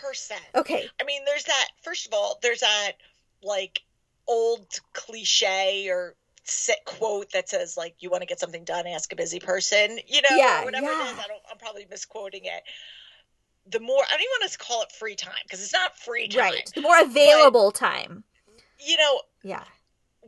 [0.00, 0.42] percent.
[0.54, 0.88] Okay.
[1.00, 1.68] I mean, there's that.
[1.82, 2.92] First of all, there's that
[3.42, 3.82] like
[4.26, 9.12] old cliche or set quote that says like, "You want to get something done, ask
[9.12, 11.12] a busy person." You know, Yeah, whatever yeah.
[11.12, 11.18] is.
[11.18, 11.42] I don't.
[11.50, 12.62] I'm probably misquoting it.
[13.66, 16.28] The more I don't even want to call it free time because it's not free
[16.28, 16.52] time.
[16.52, 16.70] Right.
[16.74, 18.24] The more available time.
[18.78, 19.64] You know, Yeah.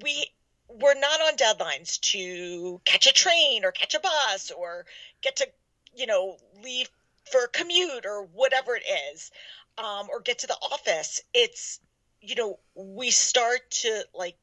[0.02, 0.26] we
[0.68, 4.86] we're not on deadlines to catch a train or catch a bus or
[5.22, 5.48] get to
[5.94, 6.88] you know leave
[7.30, 9.30] for a commute or whatever it is
[9.78, 11.80] um, or get to the office, it's
[12.20, 14.36] you know we start to like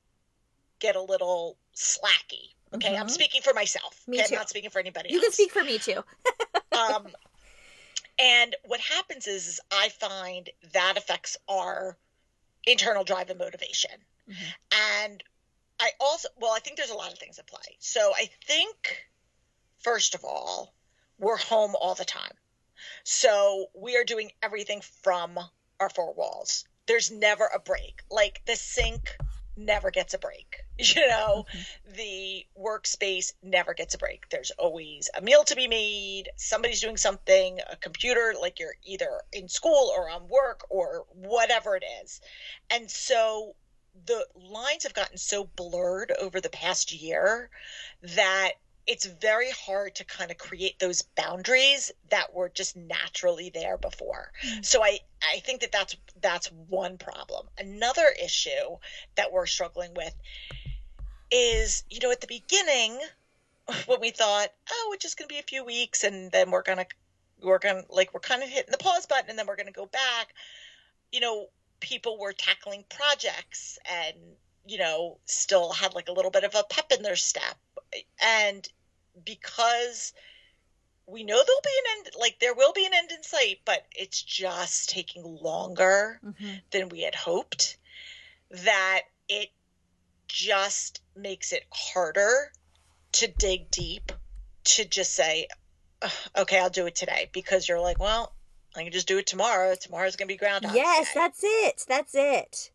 [0.79, 2.53] get a little slacky.
[2.73, 3.01] Okay, mm-hmm.
[3.01, 4.01] I'm speaking for myself.
[4.07, 4.27] Me okay?
[4.27, 4.36] too.
[4.36, 5.09] I'm not speaking for anybody.
[5.12, 5.25] You else.
[5.25, 6.03] can speak for me too.
[6.77, 7.07] um,
[8.19, 11.97] and what happens is, is, I find that affects our
[12.65, 13.91] internal drive and motivation.
[14.29, 15.03] Mm-hmm.
[15.03, 15.23] And
[15.84, 17.76] I also, well, I think there's a lot of things at play.
[17.80, 19.06] So I think,
[19.80, 20.74] first of all,
[21.19, 22.32] we're home all the time.
[23.04, 25.38] So we are doing everything from
[25.82, 26.63] our four walls.
[26.86, 28.02] There's never a break.
[28.10, 29.17] Like the sink
[29.58, 30.62] never gets a break.
[30.80, 31.93] You know, mm-hmm.
[31.98, 34.28] the workspace never gets a break.
[34.30, 39.22] There's always a meal to be made, somebody's doing something, a computer, like you're either
[39.32, 42.22] in school or on work or whatever it is.
[42.72, 43.56] And so
[44.06, 47.49] the lines have gotten so blurred over the past year
[48.15, 48.53] that
[48.86, 54.32] it's very hard to kind of create those boundaries that were just naturally there before.
[54.45, 54.62] Mm-hmm.
[54.63, 57.47] So I I think that that's that's one problem.
[57.58, 58.77] Another issue
[59.15, 60.13] that we're struggling with
[61.32, 62.99] is, you know, at the beginning
[63.86, 66.63] when we thought, oh, it's just going to be a few weeks and then we're
[66.63, 66.86] going to
[67.41, 69.67] we're going to like we're kind of hitting the pause button and then we're going
[69.67, 70.34] to go back.
[71.12, 71.47] You know,
[71.84, 74.15] people were tackling projects and
[74.65, 77.58] you know, still had like a little bit of a pep in their step
[78.22, 78.67] and
[79.24, 80.13] because
[81.06, 83.86] we know there'll be an end like there will be an end in sight but
[83.96, 86.54] it's just taking longer mm-hmm.
[86.72, 87.78] than we had hoped
[88.50, 89.50] that it
[90.28, 92.52] just makes it harder
[93.12, 94.12] to dig deep
[94.63, 95.48] to just say
[96.38, 98.34] okay i'll do it today because you're like well
[98.75, 101.19] i can just do it tomorrow tomorrow's gonna be ground yes day.
[101.19, 102.71] that's it that's it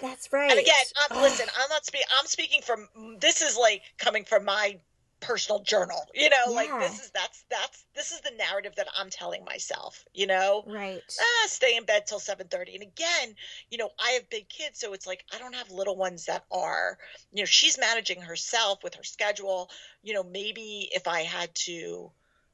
[0.00, 0.50] that's right.
[0.50, 0.74] And again,
[1.10, 2.06] I'm, listen, I'm not speaking.
[2.18, 2.88] I'm speaking from.
[3.20, 4.78] This is like coming from my
[5.20, 6.06] personal journal.
[6.14, 6.54] You know, yeah.
[6.54, 10.04] like this is that's that's this is the narrative that I'm telling myself.
[10.14, 11.02] You know, right?
[11.20, 12.74] Ah, stay in bed till seven thirty.
[12.74, 13.34] And again,
[13.70, 16.44] you know, I have big kids, so it's like I don't have little ones that
[16.50, 16.98] are.
[17.32, 19.70] You know, she's managing herself with her schedule.
[20.02, 22.10] You know, maybe if I had to,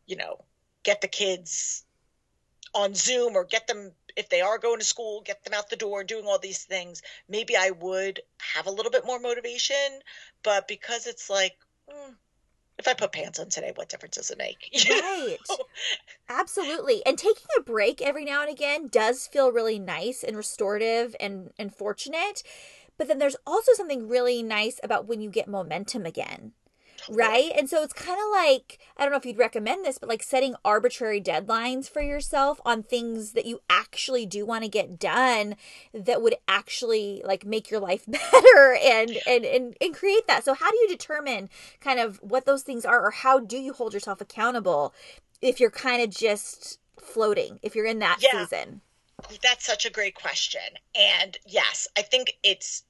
[0.06, 0.44] you know,
[0.82, 1.84] get the kids
[2.74, 5.76] on Zoom or get them if they are going to school, get them out the
[5.76, 8.20] door, doing all these things, maybe I would
[8.54, 10.00] have a little bit more motivation.
[10.42, 11.52] But because it's like,
[11.88, 12.14] mm,
[12.78, 14.70] if I put pants on today, what difference does it make?
[14.90, 15.36] right.
[16.28, 17.04] Absolutely.
[17.04, 21.50] And taking a break every now and again does feel really nice and restorative and,
[21.58, 22.42] and fortunate.
[22.98, 26.52] But then there's also something really nice about when you get momentum again
[27.10, 27.52] right?
[27.56, 30.22] And so it's kind of like I don't know if you'd recommend this, but like
[30.22, 35.56] setting arbitrary deadlines for yourself on things that you actually do want to get done
[35.92, 40.44] that would actually like make your life better and and and, and create that.
[40.44, 41.48] So how do you determine
[41.80, 44.94] kind of what those things are or how do you hold yourself accountable
[45.42, 48.42] if you're kind of just floating, if you're in that yeah.
[48.44, 48.80] season?
[49.42, 50.60] That's such a great question.
[50.94, 52.84] And yes, I think it's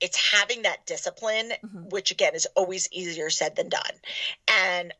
[0.00, 1.88] it's having that discipline, mm-hmm.
[1.88, 3.82] which again is always easier said than done.
[4.48, 4.92] And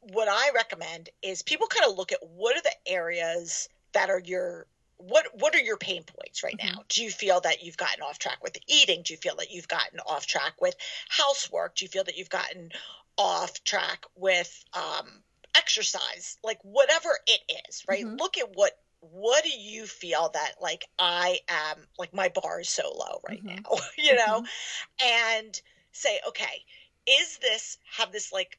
[0.00, 4.20] what I recommend is people kind of look at what are the areas that are
[4.20, 4.66] your
[4.98, 6.76] what what are your pain points right mm-hmm.
[6.76, 6.82] now?
[6.88, 9.02] Do you feel that you've gotten off track with eating?
[9.04, 10.74] Do you feel that you've gotten off track with
[11.08, 11.76] housework?
[11.76, 12.70] Do you feel that you've gotten
[13.16, 15.06] off track with um,
[15.56, 16.36] exercise?
[16.42, 18.04] Like whatever it is, right?
[18.04, 18.16] Mm-hmm.
[18.16, 22.68] Look at what what do you feel that like I am like my bar is
[22.68, 23.62] so low right mm-hmm.
[23.62, 24.42] now, you know?
[24.42, 25.44] Mm-hmm.
[25.44, 25.60] And
[25.92, 26.64] say, okay,
[27.06, 28.58] is this have this like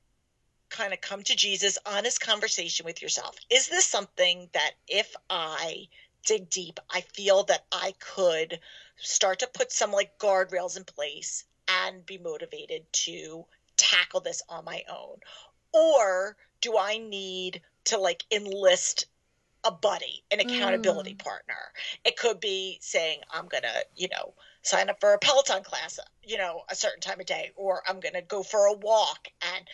[0.69, 3.35] kind of come to Jesus, honest conversation with yourself?
[3.49, 5.87] Is this something that if I
[6.25, 8.59] dig deep, I feel that I could
[8.97, 13.45] start to put some like guardrails in place and be motivated to
[13.77, 15.17] tackle this on my own?
[15.73, 19.05] Or do I need to like enlist
[19.63, 21.23] a buddy, an accountability mm.
[21.23, 21.55] partner.
[22.05, 25.99] It could be saying, I'm going to, you know, sign up for a Peloton class,
[26.23, 29.27] you know, a certain time of day, or I'm going to go for a walk.
[29.55, 29.65] And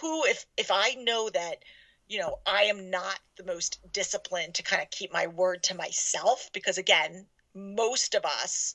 [0.00, 1.64] who, if, if I know that,
[2.08, 5.76] you know, I am not the most disciplined to kind of keep my word to
[5.76, 8.74] myself, because again, most of us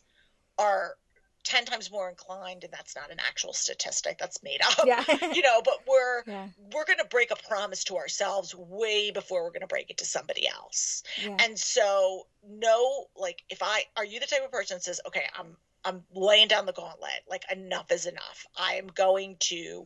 [0.58, 0.96] are
[1.44, 5.04] 10 times more inclined and that's not an actual statistic that's made up yeah.
[5.34, 6.48] you know but we're yeah.
[6.74, 9.98] we're going to break a promise to ourselves way before we're going to break it
[9.98, 11.36] to somebody else yeah.
[11.42, 15.26] and so no like if i are you the type of person that says okay
[15.38, 19.86] i'm i'm laying down the gauntlet like enough is enough i am going to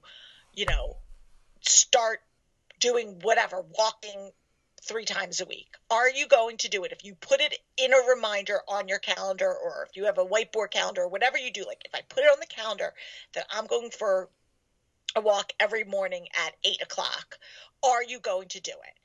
[0.53, 0.97] you know
[1.62, 2.20] start
[2.80, 4.32] doing whatever walking
[4.88, 5.68] three times a week.
[5.90, 6.92] Are you going to do it?
[6.92, 10.26] If you put it in a reminder on your calendar or if you have a
[10.26, 12.94] whiteboard calendar or whatever you do, like if I put it on the calendar
[13.34, 14.30] that I'm going for
[15.16, 17.38] a walk every morning at eight o'clock,
[17.84, 19.00] are you going to do it?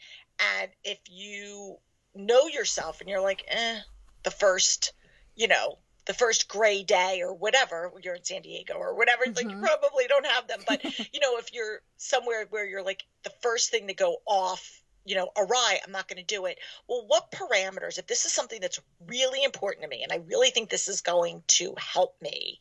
[0.61, 1.77] And if you
[2.15, 3.79] know yourself and you're like, eh,
[4.23, 4.93] the first,
[5.35, 9.35] you know, the first gray day or whatever you're in san diego or whatever mm-hmm.
[9.35, 9.63] like you mm-hmm.
[9.63, 13.71] probably don't have them but you know if you're somewhere where you're like the first
[13.71, 16.59] thing to go off you know awry i'm not going to do it.
[16.89, 20.51] Well what parameters if this is something that's really important to me and i really
[20.51, 22.61] think this is going to help me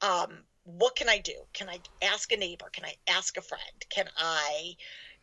[0.00, 1.34] um what can i do?
[1.52, 2.68] Can i ask a neighbor?
[2.72, 3.62] Can i ask a friend?
[3.88, 4.76] Can i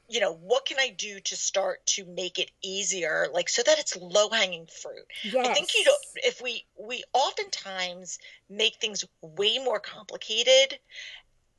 [0.10, 3.80] you know what can i do to start to make it easier like so that
[3.80, 5.06] it's low hanging fruit?
[5.24, 5.48] Yes.
[5.48, 10.78] i think you know if we we oftentimes make things way more complicated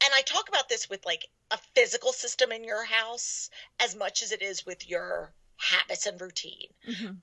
[0.04, 3.50] and i talk about this with like a physical system in your house
[3.80, 7.14] as much as it is with your habits and routine mm-hmm.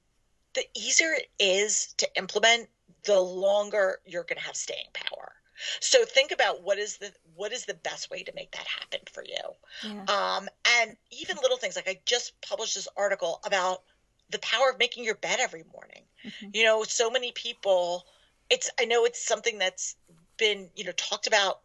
[0.53, 2.67] the easier it is to implement
[3.03, 5.33] the longer you're going to have staying power
[5.79, 8.99] so think about what is the what is the best way to make that happen
[9.11, 9.35] for you.
[9.83, 10.03] Yeah.
[10.05, 13.83] Um, and even little things like I just published this article about
[14.29, 16.03] the power of making your bed every morning.
[16.25, 16.49] Mm-hmm.
[16.53, 18.05] You know, so many people.
[18.49, 19.95] It's I know it's something that's
[20.37, 21.61] been you know talked about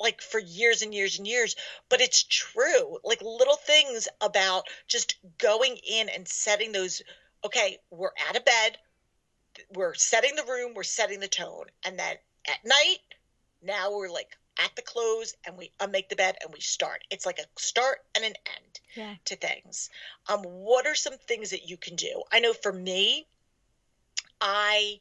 [0.00, 1.56] like for years and years and years,
[1.88, 2.98] but it's true.
[3.04, 7.02] Like little things about just going in and setting those.
[7.44, 8.78] Okay, we're out of bed.
[9.74, 10.72] We're setting the room.
[10.74, 12.98] We're setting the tone, and then at night.
[13.60, 17.02] Now we're like at the close and we unmake the bed and we start.
[17.10, 19.14] It's like a start and an end yeah.
[19.26, 19.90] to things.
[20.28, 22.22] Um, what are some things that you can do?
[22.32, 23.26] I know for me,
[24.40, 25.00] I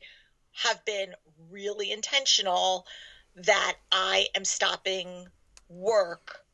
[0.64, 1.14] have been
[1.52, 2.86] really intentional
[3.38, 5.28] that I am stopping
[5.70, 6.46] work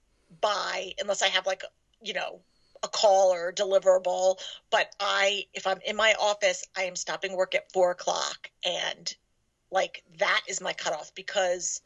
[0.42, 1.64] by unless I have like
[2.02, 2.42] you know
[2.84, 4.38] a call or a deliverable.
[4.70, 9.16] But I, if I'm in my office, I am stopping work at four o'clock and
[9.72, 11.82] like that is my cutoff because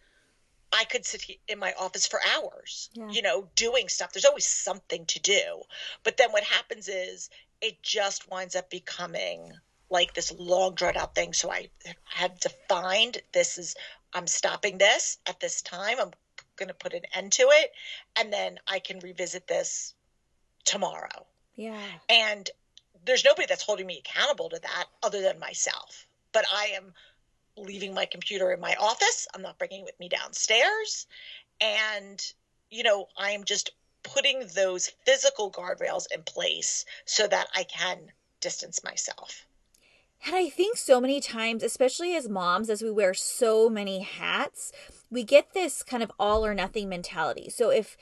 [0.73, 3.09] I could sit in my office for hours, yeah.
[3.09, 4.11] you know, doing stuff.
[4.11, 5.61] There's always something to do.
[6.03, 7.29] But then what happens is
[7.61, 9.53] it just winds up becoming
[9.89, 11.33] like this long drawn out thing.
[11.33, 11.69] So I
[12.05, 13.75] have defined this is,
[14.13, 15.97] I'm stopping this at this time.
[15.99, 16.11] I'm
[16.55, 17.71] going to put an end to it.
[18.19, 19.93] And then I can revisit this
[20.65, 21.25] tomorrow.
[21.55, 21.79] Yeah.
[22.09, 22.49] And
[23.05, 26.05] there's nobody that's holding me accountable to that other than myself.
[26.33, 26.93] But I am
[27.55, 29.27] leaving my computer in my office.
[29.33, 31.07] I'm not bringing it with me downstairs.
[31.61, 32.21] And,
[32.69, 33.71] you know, I'm just
[34.03, 38.11] putting those physical guardrails in place so that I can
[38.41, 39.46] distance myself.
[40.25, 44.71] And I think so many times, especially as moms, as we wear so many hats,
[45.09, 47.49] we get this kind of all or nothing mentality.
[47.49, 47.97] So if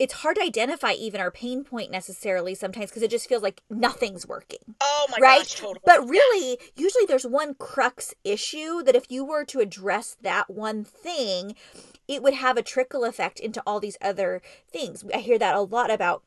[0.00, 3.60] it's hard to identify even our pain point necessarily sometimes because it just feels like
[3.68, 4.58] nothing's working.
[4.80, 5.40] Oh my right?
[5.40, 5.80] gosh, totally.
[5.84, 10.84] But really, usually there's one crux issue that if you were to address that one
[10.84, 11.54] thing,
[12.08, 14.40] it would have a trickle effect into all these other
[14.72, 15.04] things.
[15.12, 16.22] I hear that a lot about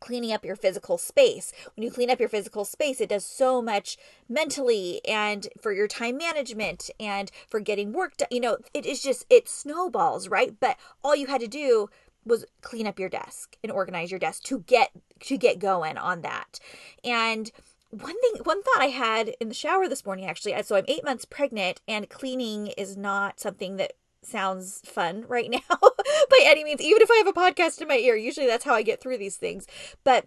[0.00, 1.52] cleaning up your physical space.
[1.74, 3.96] When you clean up your physical space, it does so much
[4.28, 8.28] mentally and for your time management and for getting work done.
[8.30, 10.54] You know, it is just, it snowballs, right?
[10.58, 11.88] But all you had to do
[12.24, 14.90] was clean up your desk and organize your desk to get
[15.20, 16.60] to get going on that.
[17.02, 17.50] And
[17.90, 21.04] one thing one thought I had in the shower this morning actually, so I'm 8
[21.04, 23.92] months pregnant and cleaning is not something that
[24.22, 27.96] sounds fun right now by any means even if I have a podcast in my
[27.96, 28.16] ear.
[28.16, 29.66] Usually that's how I get through these things.
[30.04, 30.26] But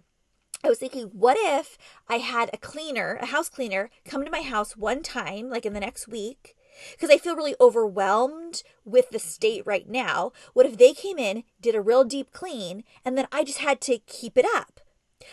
[0.64, 1.76] I was thinking, what if
[2.08, 5.72] I had a cleaner, a house cleaner, come to my house one time, like in
[5.72, 6.54] the next week,
[6.92, 10.32] because I feel really overwhelmed with the state right now.
[10.52, 13.80] What if they came in, did a real deep clean, and then I just had
[13.82, 14.80] to keep it up?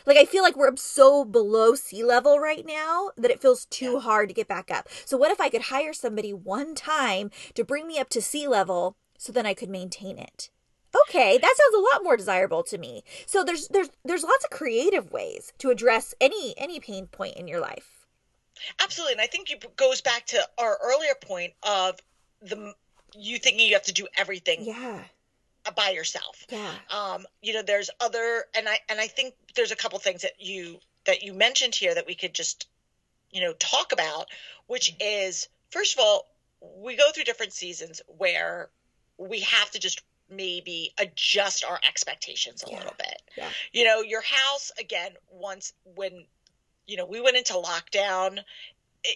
[0.05, 3.93] Like I feel like we're so below sea level right now that it feels too
[3.93, 3.99] yeah.
[3.99, 4.87] hard to get back up.
[5.05, 8.47] So what if I could hire somebody one time to bring me up to sea
[8.47, 10.49] level so then I could maintain it?
[11.07, 13.03] Okay, that sounds a lot more desirable to me.
[13.25, 17.47] So there's there's there's lots of creative ways to address any any pain point in
[17.47, 18.07] your life.
[18.81, 21.99] Absolutely, and I think it goes back to our earlier point of
[22.41, 22.73] the
[23.15, 24.63] you thinking you have to do everything.
[24.63, 25.03] Yeah
[25.75, 26.45] by yourself.
[26.49, 26.71] Yeah.
[26.89, 30.33] Um, you know, there's other and I and I think there's a couple things that
[30.39, 32.67] you that you mentioned here that we could just,
[33.31, 34.27] you know, talk about,
[34.67, 36.27] which is first of all,
[36.77, 38.69] we go through different seasons where
[39.17, 42.77] we have to just maybe adjust our expectations a yeah.
[42.77, 43.21] little bit.
[43.37, 43.49] Yeah.
[43.71, 46.25] You know, your house again once when
[46.89, 48.39] you know, we went into lockdown.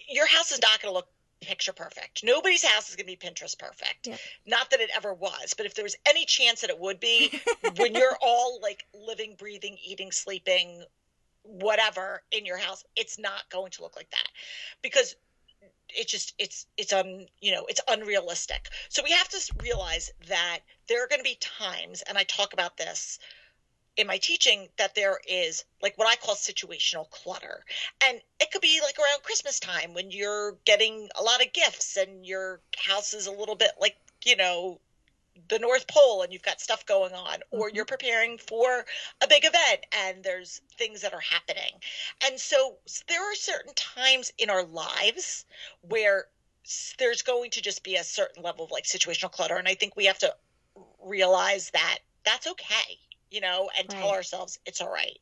[0.08, 1.08] your house is not going to look
[1.40, 2.22] picture perfect.
[2.24, 4.06] Nobody's house is going to be Pinterest perfect.
[4.06, 4.16] Yeah.
[4.46, 7.40] Not that it ever was, but if there was any chance that it would be,
[7.76, 10.84] when you're all like living, breathing, eating, sleeping,
[11.42, 14.28] whatever in your house, it's not going to look like that
[14.82, 15.14] because
[15.88, 18.68] it's just it's it's un you know it's unrealistic.
[18.88, 22.52] So we have to realize that there are going to be times, and I talk
[22.52, 23.18] about this
[23.96, 27.64] in my teaching that there is like what I call situational clutter.
[28.04, 31.96] And it could be like around Christmas time when you're getting a lot of gifts
[31.96, 34.80] and your house is a little bit like, you know,
[35.48, 37.76] the North Pole and you've got stuff going on, or mm-hmm.
[37.76, 38.84] you're preparing for
[39.20, 41.72] a big event and there's things that are happening.
[42.26, 42.76] And so
[43.08, 45.44] there are certain times in our lives
[45.82, 46.26] where
[46.98, 49.56] there's going to just be a certain level of like situational clutter.
[49.56, 50.34] And I think we have to
[51.04, 52.98] realize that that's okay,
[53.30, 54.00] you know, and right.
[54.00, 55.18] tell ourselves it's all right.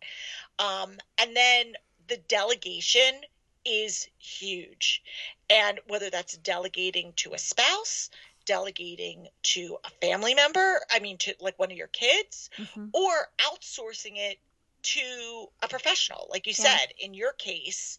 [0.59, 1.73] Um, and then
[2.09, 3.21] the delegation
[3.65, 5.03] is huge.
[5.49, 8.11] And whether that's delegating to a spouse,
[8.45, 12.87] delegating to a family member, I mean, to like one of your kids, mm-hmm.
[12.93, 14.39] or outsourcing it
[14.83, 16.27] to a professional.
[16.31, 16.77] Like you yeah.
[16.77, 17.99] said, in your case,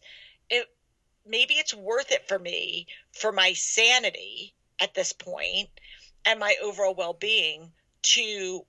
[0.50, 0.66] it
[1.26, 5.70] maybe it's worth it for me for my sanity at this point
[6.26, 8.64] and my overall well-being to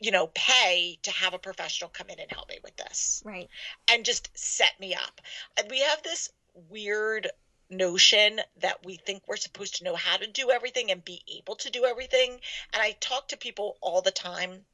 [0.00, 3.48] you know pay to have a professional come in and help me with this right
[3.90, 5.20] and just set me up
[5.58, 6.30] and we have this
[6.70, 7.28] weird
[7.68, 11.56] notion that we think we're supposed to know how to do everything and be able
[11.56, 12.30] to do everything
[12.72, 14.64] and i talk to people all the time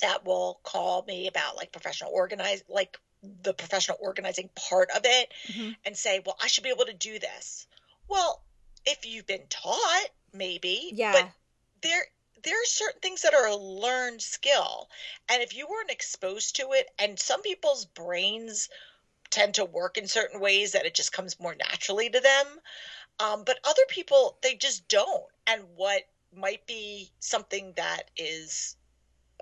[0.00, 2.98] that will call me about like professional organize like
[3.42, 5.70] the professional organizing part of it mm-hmm.
[5.84, 7.66] and say, well, I should be able to do this.
[8.08, 8.42] Well,
[8.86, 10.90] if you've been taught, maybe.
[10.94, 11.12] Yeah.
[11.12, 11.30] But
[11.82, 12.04] there
[12.42, 14.88] there are certain things that are a learned skill.
[15.28, 18.68] And if you weren't exposed to it, and some people's brains
[19.30, 22.60] tend to work in certain ways that it just comes more naturally to them.
[23.18, 25.26] Um, but other people, they just don't.
[25.46, 26.02] And what
[26.34, 28.76] might be something that is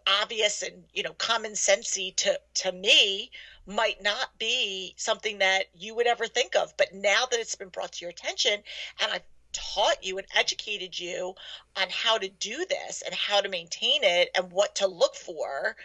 [0.07, 3.31] obvious and you know common sensey to to me
[3.67, 7.69] might not be something that you would ever think of but now that it's been
[7.69, 8.63] brought to your attention
[9.03, 9.23] and i've
[9.53, 11.35] taught you and educated you
[11.77, 15.77] on how to do this and how to maintain it and what to look for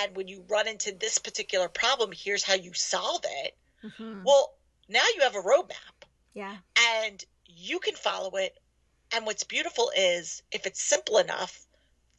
[0.00, 4.22] and when you run into this particular problem here's how you solve it mm-hmm.
[4.24, 4.54] well
[4.88, 6.56] now you have a roadmap yeah
[7.00, 8.58] and you can follow it
[9.14, 11.66] and what's beautiful is if it's simple enough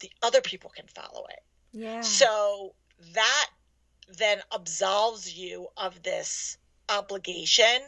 [0.00, 1.42] the other people can follow it.
[1.72, 2.00] Yeah.
[2.02, 2.74] So
[3.14, 3.50] that
[4.18, 7.80] then absolves you of this obligation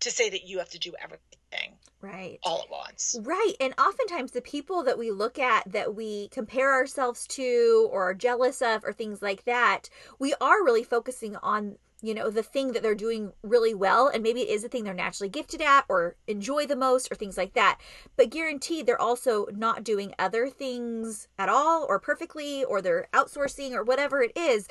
[0.00, 2.38] to say that you have to do everything right.
[2.42, 3.16] all at once.
[3.22, 8.10] Right and oftentimes the people that we look at that we compare ourselves to or
[8.10, 9.88] are jealous of or things like that
[10.18, 14.22] we are really focusing on you know the thing that they're doing really well and
[14.22, 17.36] maybe it is the thing they're naturally gifted at or enjoy the most or things
[17.36, 17.78] like that.
[18.16, 23.72] But guaranteed they're also not doing other things at all or perfectly or they're outsourcing
[23.72, 24.68] or whatever it is.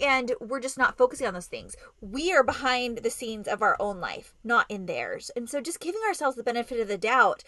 [0.00, 1.74] And we're just not focusing on those things.
[2.00, 5.30] We are behind the scenes of our own life not in theirs.
[5.34, 7.42] And so just giving ourselves the benefit of the doubt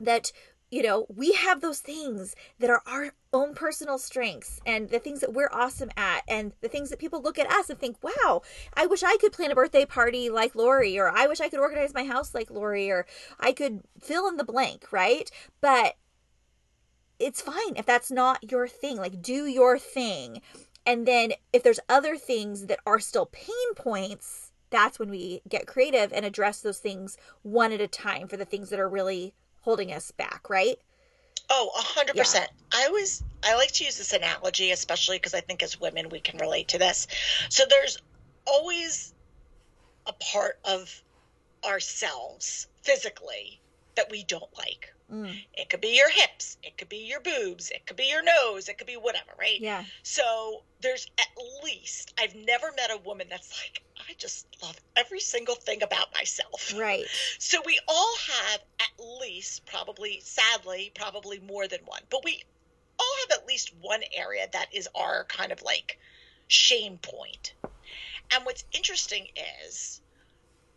[0.00, 0.32] that
[0.70, 5.20] you know, we have those things that are our own personal strengths and the things
[5.20, 8.42] that we're awesome at and the things that people look at us and think, wow,
[8.74, 11.58] I wish I could plan a birthday party like Lori, or I wish I could
[11.58, 13.06] organize my house like Lori, or
[13.40, 15.28] I could fill in the blank, right?
[15.60, 15.96] But
[17.18, 18.96] it's fine if that's not your thing.
[18.96, 20.40] Like, do your thing.
[20.86, 25.66] And then if there's other things that are still pain points, that's when we get
[25.66, 29.34] creative and address those things one at a time for the things that are really
[29.62, 30.78] holding us back, right?
[31.48, 32.50] Oh, a hundred percent.
[32.72, 36.20] I always I like to use this analogy, especially because I think as women we
[36.20, 37.06] can relate to this.
[37.48, 37.98] So there's
[38.46, 39.14] always
[40.06, 41.02] a part of
[41.64, 43.60] ourselves physically
[43.96, 44.92] that we don't like.
[45.12, 45.34] Mm.
[45.54, 48.68] It could be your hips, it could be your boobs, it could be your nose,
[48.68, 49.60] it could be whatever, right?
[49.60, 49.84] Yeah.
[50.02, 55.20] So there's at least I've never met a woman that's like, I just love every
[55.20, 56.72] single thing about myself.
[56.76, 57.04] Right.
[57.38, 58.14] So we all
[58.50, 62.42] have at least, probably, sadly, probably more than one, but we
[62.98, 65.98] all have at least one area that is our kind of like
[66.46, 67.54] shame point.
[68.32, 69.26] And what's interesting
[69.64, 70.00] is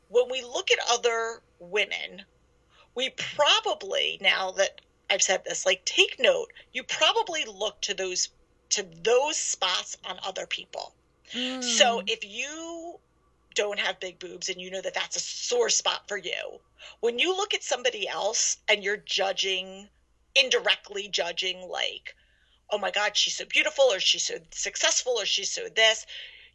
[0.10, 2.24] when we look at other women
[2.96, 8.30] we probably now that I've said this, like take note, you probably look to those
[8.70, 10.94] to those spots on other people.
[11.34, 11.64] Mm.
[11.64, 13.00] So if you
[13.56, 16.60] don't have big boobs and you know that that's a sore spot for you,
[17.00, 19.90] when you look at somebody else and you're judging
[20.36, 22.16] indirectly judging like
[22.72, 26.06] oh my god she's so beautiful or she's so successful or she's so this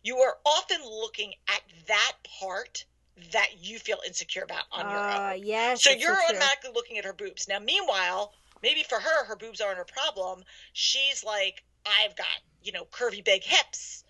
[0.03, 2.85] you are often looking at that part
[3.33, 5.41] that you feel insecure about on uh, your ah, own.
[5.45, 5.83] Yes.
[5.83, 7.49] So you're so automatically looking at her boobs.
[7.49, 10.45] Now, meanwhile, maybe for her, her boobs aren't her problem.
[10.73, 12.27] She's like, I've got,
[12.63, 14.05] you know, curvy big hips.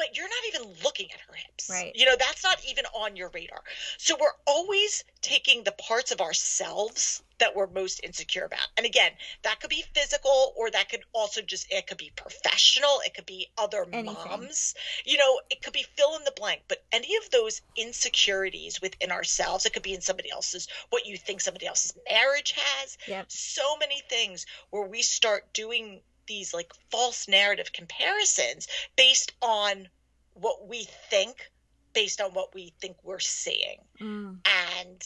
[0.00, 1.68] But you're not even looking at her hips.
[1.68, 1.92] Right.
[1.94, 3.62] You know, that's not even on your radar.
[3.98, 8.66] So we're always taking the parts of ourselves that we're most insecure about.
[8.78, 13.00] And again, that could be physical or that could also just it could be professional,
[13.04, 14.14] it could be other Anything.
[14.14, 14.74] moms.
[15.04, 19.10] You know, it could be fill in the blank, but any of those insecurities within
[19.10, 22.96] ourselves, it could be in somebody else's what you think somebody else's marriage has.
[23.06, 23.26] Yep.
[23.28, 26.00] So many things where we start doing
[26.30, 29.88] these like false narrative comparisons based on
[30.34, 31.50] what we think
[31.92, 34.38] based on what we think we're seeing Mm.
[34.46, 35.04] and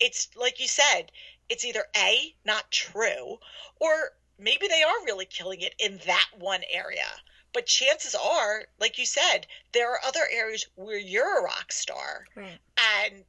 [0.00, 1.04] it's like you said
[1.48, 3.38] it's either a not true
[3.80, 3.92] or
[4.38, 7.06] maybe they are really killing it in that one area
[7.52, 12.26] but chances are like you said there are other areas where you're a rock star
[12.34, 12.58] Right.
[13.06, 13.24] and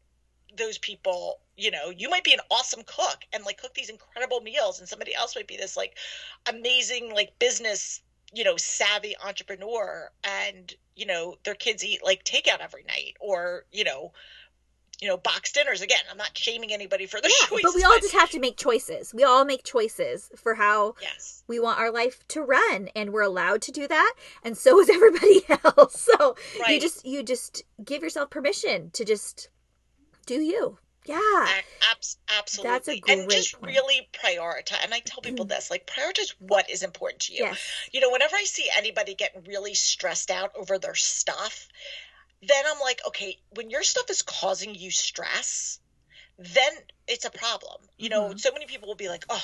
[0.57, 4.41] those people you know you might be an awesome cook and like cook these incredible
[4.41, 5.97] meals and somebody else might be this like
[6.49, 8.01] amazing like business
[8.33, 13.65] you know savvy entrepreneur and you know their kids eat like takeout every night or
[13.71, 14.11] you know
[15.01, 17.83] you know box dinners again i'm not shaming anybody for their Yeah, choices but we
[17.83, 19.13] all just have to make choices.
[19.13, 23.21] We all make choices for how yes we want our life to run and we're
[23.21, 26.09] allowed to do that and so is everybody else.
[26.19, 26.35] So
[26.69, 29.49] you just you just give yourself permission to just
[30.25, 30.77] do you.
[31.05, 31.47] Yeah.
[31.91, 33.71] Abs- absolutely That's a great and just point.
[33.73, 37.59] really prioritize and i tell people this like prioritize what is important to you Yes.
[37.91, 41.67] you know, whenever I see anybody getting really stressed out over their stuff,
[42.41, 45.79] then I'm like, okay, when your stuff is causing you stress,
[46.39, 46.73] then
[47.07, 47.81] it's a problem.
[47.97, 48.39] You know, Mhm.
[48.39, 49.43] so many people will be like, oh,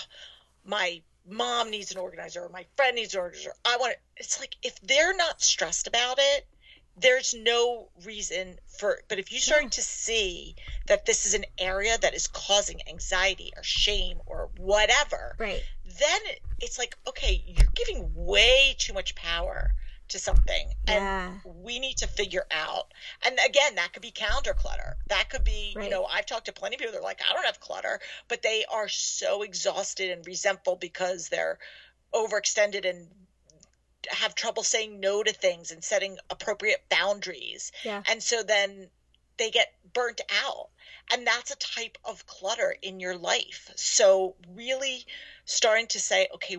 [0.66, 3.54] my mom needs an organizer or my friend needs an organizer.
[3.64, 4.02] I want it.
[4.18, 6.48] It's like, if they're not stressed about it,
[6.98, 9.70] there's no reason for but if you start Yeah.
[9.70, 10.56] to see
[10.88, 15.64] that this is an area that is causing anxiety or shame or whatever Right.
[15.86, 16.22] then
[16.60, 19.74] it's like okay you're giving way too much power
[20.10, 21.40] to something and Yeah.
[21.46, 22.92] we need to figure out
[23.24, 25.86] and again that could be calendar clutter that could be Right.
[25.86, 28.42] you know i've talked to plenty of people they're like i don't have clutter but
[28.42, 31.58] they are so exhausted and resentful because they're
[32.14, 33.08] overextended and
[34.10, 37.72] have trouble saying no to things and setting appropriate boundaries.
[37.84, 38.04] Yeah.
[38.10, 38.90] and so then
[39.38, 40.70] they get burnt out.
[41.12, 43.72] And that's a type of clutter in your life.
[43.76, 45.06] So really
[45.46, 46.58] starting to say okay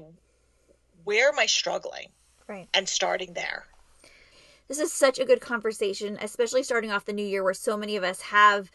[1.04, 2.08] where am i struggling?
[2.48, 2.68] Right.
[2.74, 3.66] and starting there.
[4.68, 7.96] This is such a good conversation, especially starting off the new year where so many
[7.96, 8.70] of us have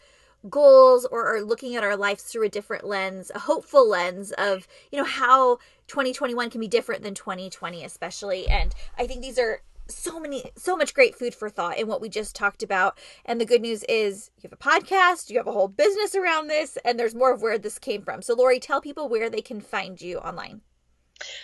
[0.48, 4.68] goals or are looking at our lives through a different lens, a hopeful lens of,
[4.92, 5.58] you know, how
[5.88, 8.48] 2021 can be different than 2020 especially.
[8.48, 12.00] And I think these are so many so much great food for thought in what
[12.00, 12.98] we just talked about.
[13.24, 16.48] And the good news is you have a podcast, you have a whole business around
[16.48, 18.22] this, and there's more of where this came from.
[18.22, 20.60] So Lori, tell people where they can find you online.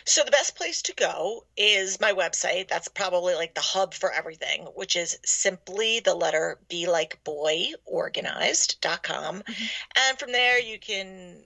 [0.04, 2.68] So the best place to go is my website.
[2.68, 7.72] That's probably like the hub for everything, which is simply the letter B like boy
[7.84, 9.42] organized.com.
[9.96, 11.44] And from there you can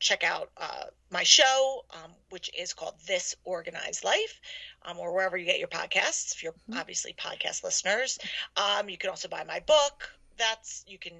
[0.00, 4.40] check out uh, my show, um, which is called This Organized Life,
[4.82, 8.18] um, or wherever you get your podcasts, if you're obviously podcast listeners.
[8.56, 10.10] Um, you can also buy my book.
[10.38, 11.12] That's you can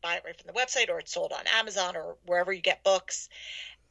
[0.00, 2.84] buy it right from the website or it's sold on Amazon or wherever you get
[2.84, 3.28] books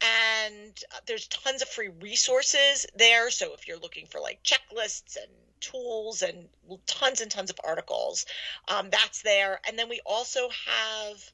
[0.01, 3.29] and uh, there's tons of free resources there.
[3.31, 6.47] So if you're looking for like checklists and tools and
[6.85, 8.25] tons and tons of articles
[8.67, 9.59] um, that's there.
[9.67, 11.31] And then we also have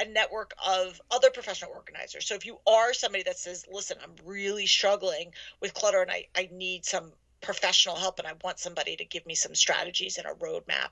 [0.00, 2.26] a network of other professional organizers.
[2.26, 6.26] So if you are somebody that says listen i'm really struggling with clutter and i,
[6.34, 10.26] I need some professional help and i want somebody to give me some strategies and
[10.26, 10.90] a roadmap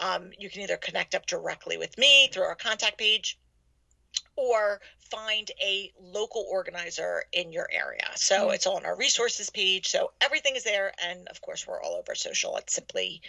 [0.00, 3.38] um, you can either connect up directly with me through our contact page
[4.36, 4.80] or
[5.10, 8.08] find a local organizer in your area.
[8.16, 8.54] So Mm.
[8.54, 9.88] it's all on our resources page.
[9.88, 10.92] So everything is there.
[11.02, 12.56] And of course, we're all over social.
[12.56, 13.20] It's simply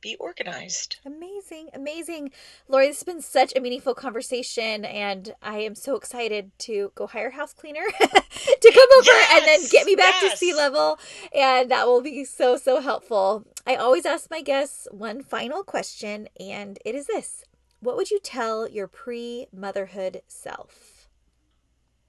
[0.00, 0.96] be organized.
[1.06, 2.30] Amazing, amazing.
[2.68, 7.06] Lori, this has been such a meaningful conversation, and I am so excited to go
[7.06, 10.98] hire a house cleaner to come over and then get me back to sea level.
[11.34, 13.44] And that will be so, so helpful.
[13.66, 17.42] I always ask my guests one final question, and it is this
[17.84, 21.06] What would you tell your pre motherhood self?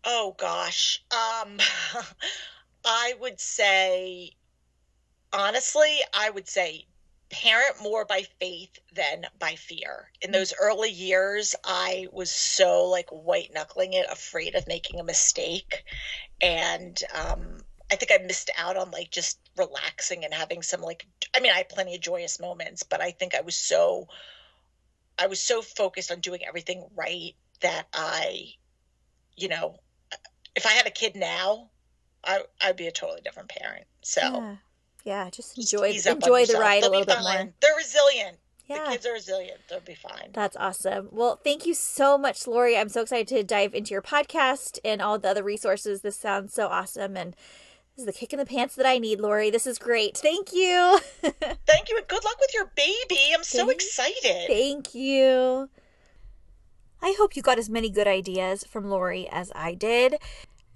[0.05, 1.03] Oh gosh.
[1.11, 1.59] Um
[2.85, 4.31] I would say
[5.33, 6.87] honestly, I would say
[7.29, 10.11] parent more by faith than by fear.
[10.21, 15.03] In those early years, I was so like white knuckling it, afraid of making a
[15.03, 15.83] mistake.
[16.41, 21.05] And um I think I missed out on like just relaxing and having some like
[21.35, 24.07] I mean, I had plenty of joyous moments, but I think I was so
[25.17, 28.53] I was so focused on doing everything right that I
[29.37, 29.79] you know,
[30.55, 31.69] if I had a kid now,
[32.23, 33.85] I I'd be a totally different parent.
[34.01, 34.55] So Yeah.
[35.05, 37.53] Yeah, just Just enjoy on enjoy the ride a They'll be little bit more.
[37.61, 38.37] They're resilient.
[38.65, 38.85] Yeah.
[38.85, 39.59] The kids are resilient.
[39.69, 40.31] They'll be fine.
[40.33, 41.09] That's awesome.
[41.11, 42.75] Well, thank you so much, Lori.
[42.75, 46.01] I'm so excited to dive into your podcast and all the other resources.
[46.01, 47.15] This sounds so awesome.
[47.15, 47.35] And
[47.95, 49.49] this is the kick in the pants that I need, Lori.
[49.49, 50.17] This is great.
[50.17, 50.99] Thank you.
[51.21, 53.33] Thank you, and good luck with your baby.
[53.33, 54.47] I'm so Thank- excited.
[54.47, 55.69] Thank you.
[57.01, 60.15] I hope you got as many good ideas from Lori as I did.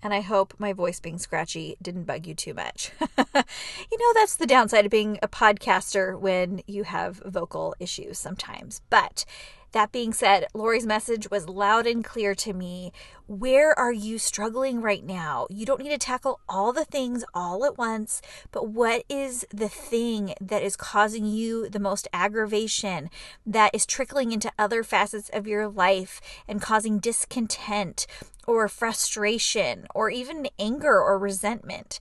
[0.02, 2.92] And I hope my voice being scratchy didn't bug you too much.
[3.18, 8.82] you know, that's the downside of being a podcaster when you have vocal issues sometimes.
[8.90, 9.26] But
[9.72, 12.92] that being said, Lori's message was loud and clear to me.
[13.28, 15.48] Where are you struggling right now?
[15.50, 19.70] You don't need to tackle all the things all at once, but what is the
[19.70, 23.10] thing that is causing you the most aggravation,
[23.46, 28.08] that is trickling into other facets of your life and causing discontent
[28.48, 32.00] or frustration or even anger or resentment?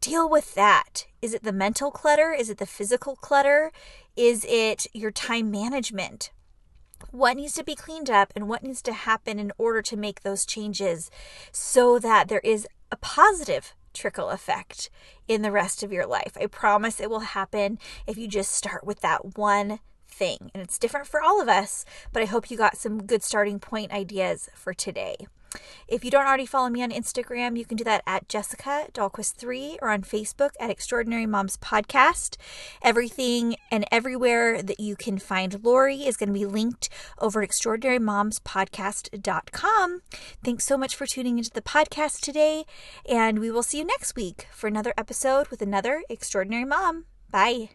[0.00, 1.06] deal with that.
[1.20, 2.32] Is it the mental clutter?
[2.32, 3.70] Is it the physical clutter?
[4.16, 6.30] Is it your time management?
[7.10, 10.20] What needs to be cleaned up and what needs to happen in order to make
[10.20, 11.10] those changes
[11.52, 14.90] so that there is a positive trickle effect
[15.26, 16.36] in the rest of your life?
[16.40, 20.50] I promise it will happen if you just start with that one thing.
[20.54, 23.58] And it's different for all of us, but I hope you got some good starting
[23.58, 25.16] point ideas for today.
[25.88, 29.78] If you don't already follow me on Instagram, you can do that at Jessica Dahlquist3
[29.82, 32.36] or on Facebook at Extraordinary Moms Podcast.
[32.82, 36.88] Everything and everywhere that you can find Lori is going to be linked
[37.18, 40.02] over at extraordinarymomspodcast.com.
[40.44, 42.64] Thanks so much for tuning into the podcast today,
[43.08, 47.04] and we will see you next week for another episode with another extraordinary mom.
[47.30, 47.70] Bye.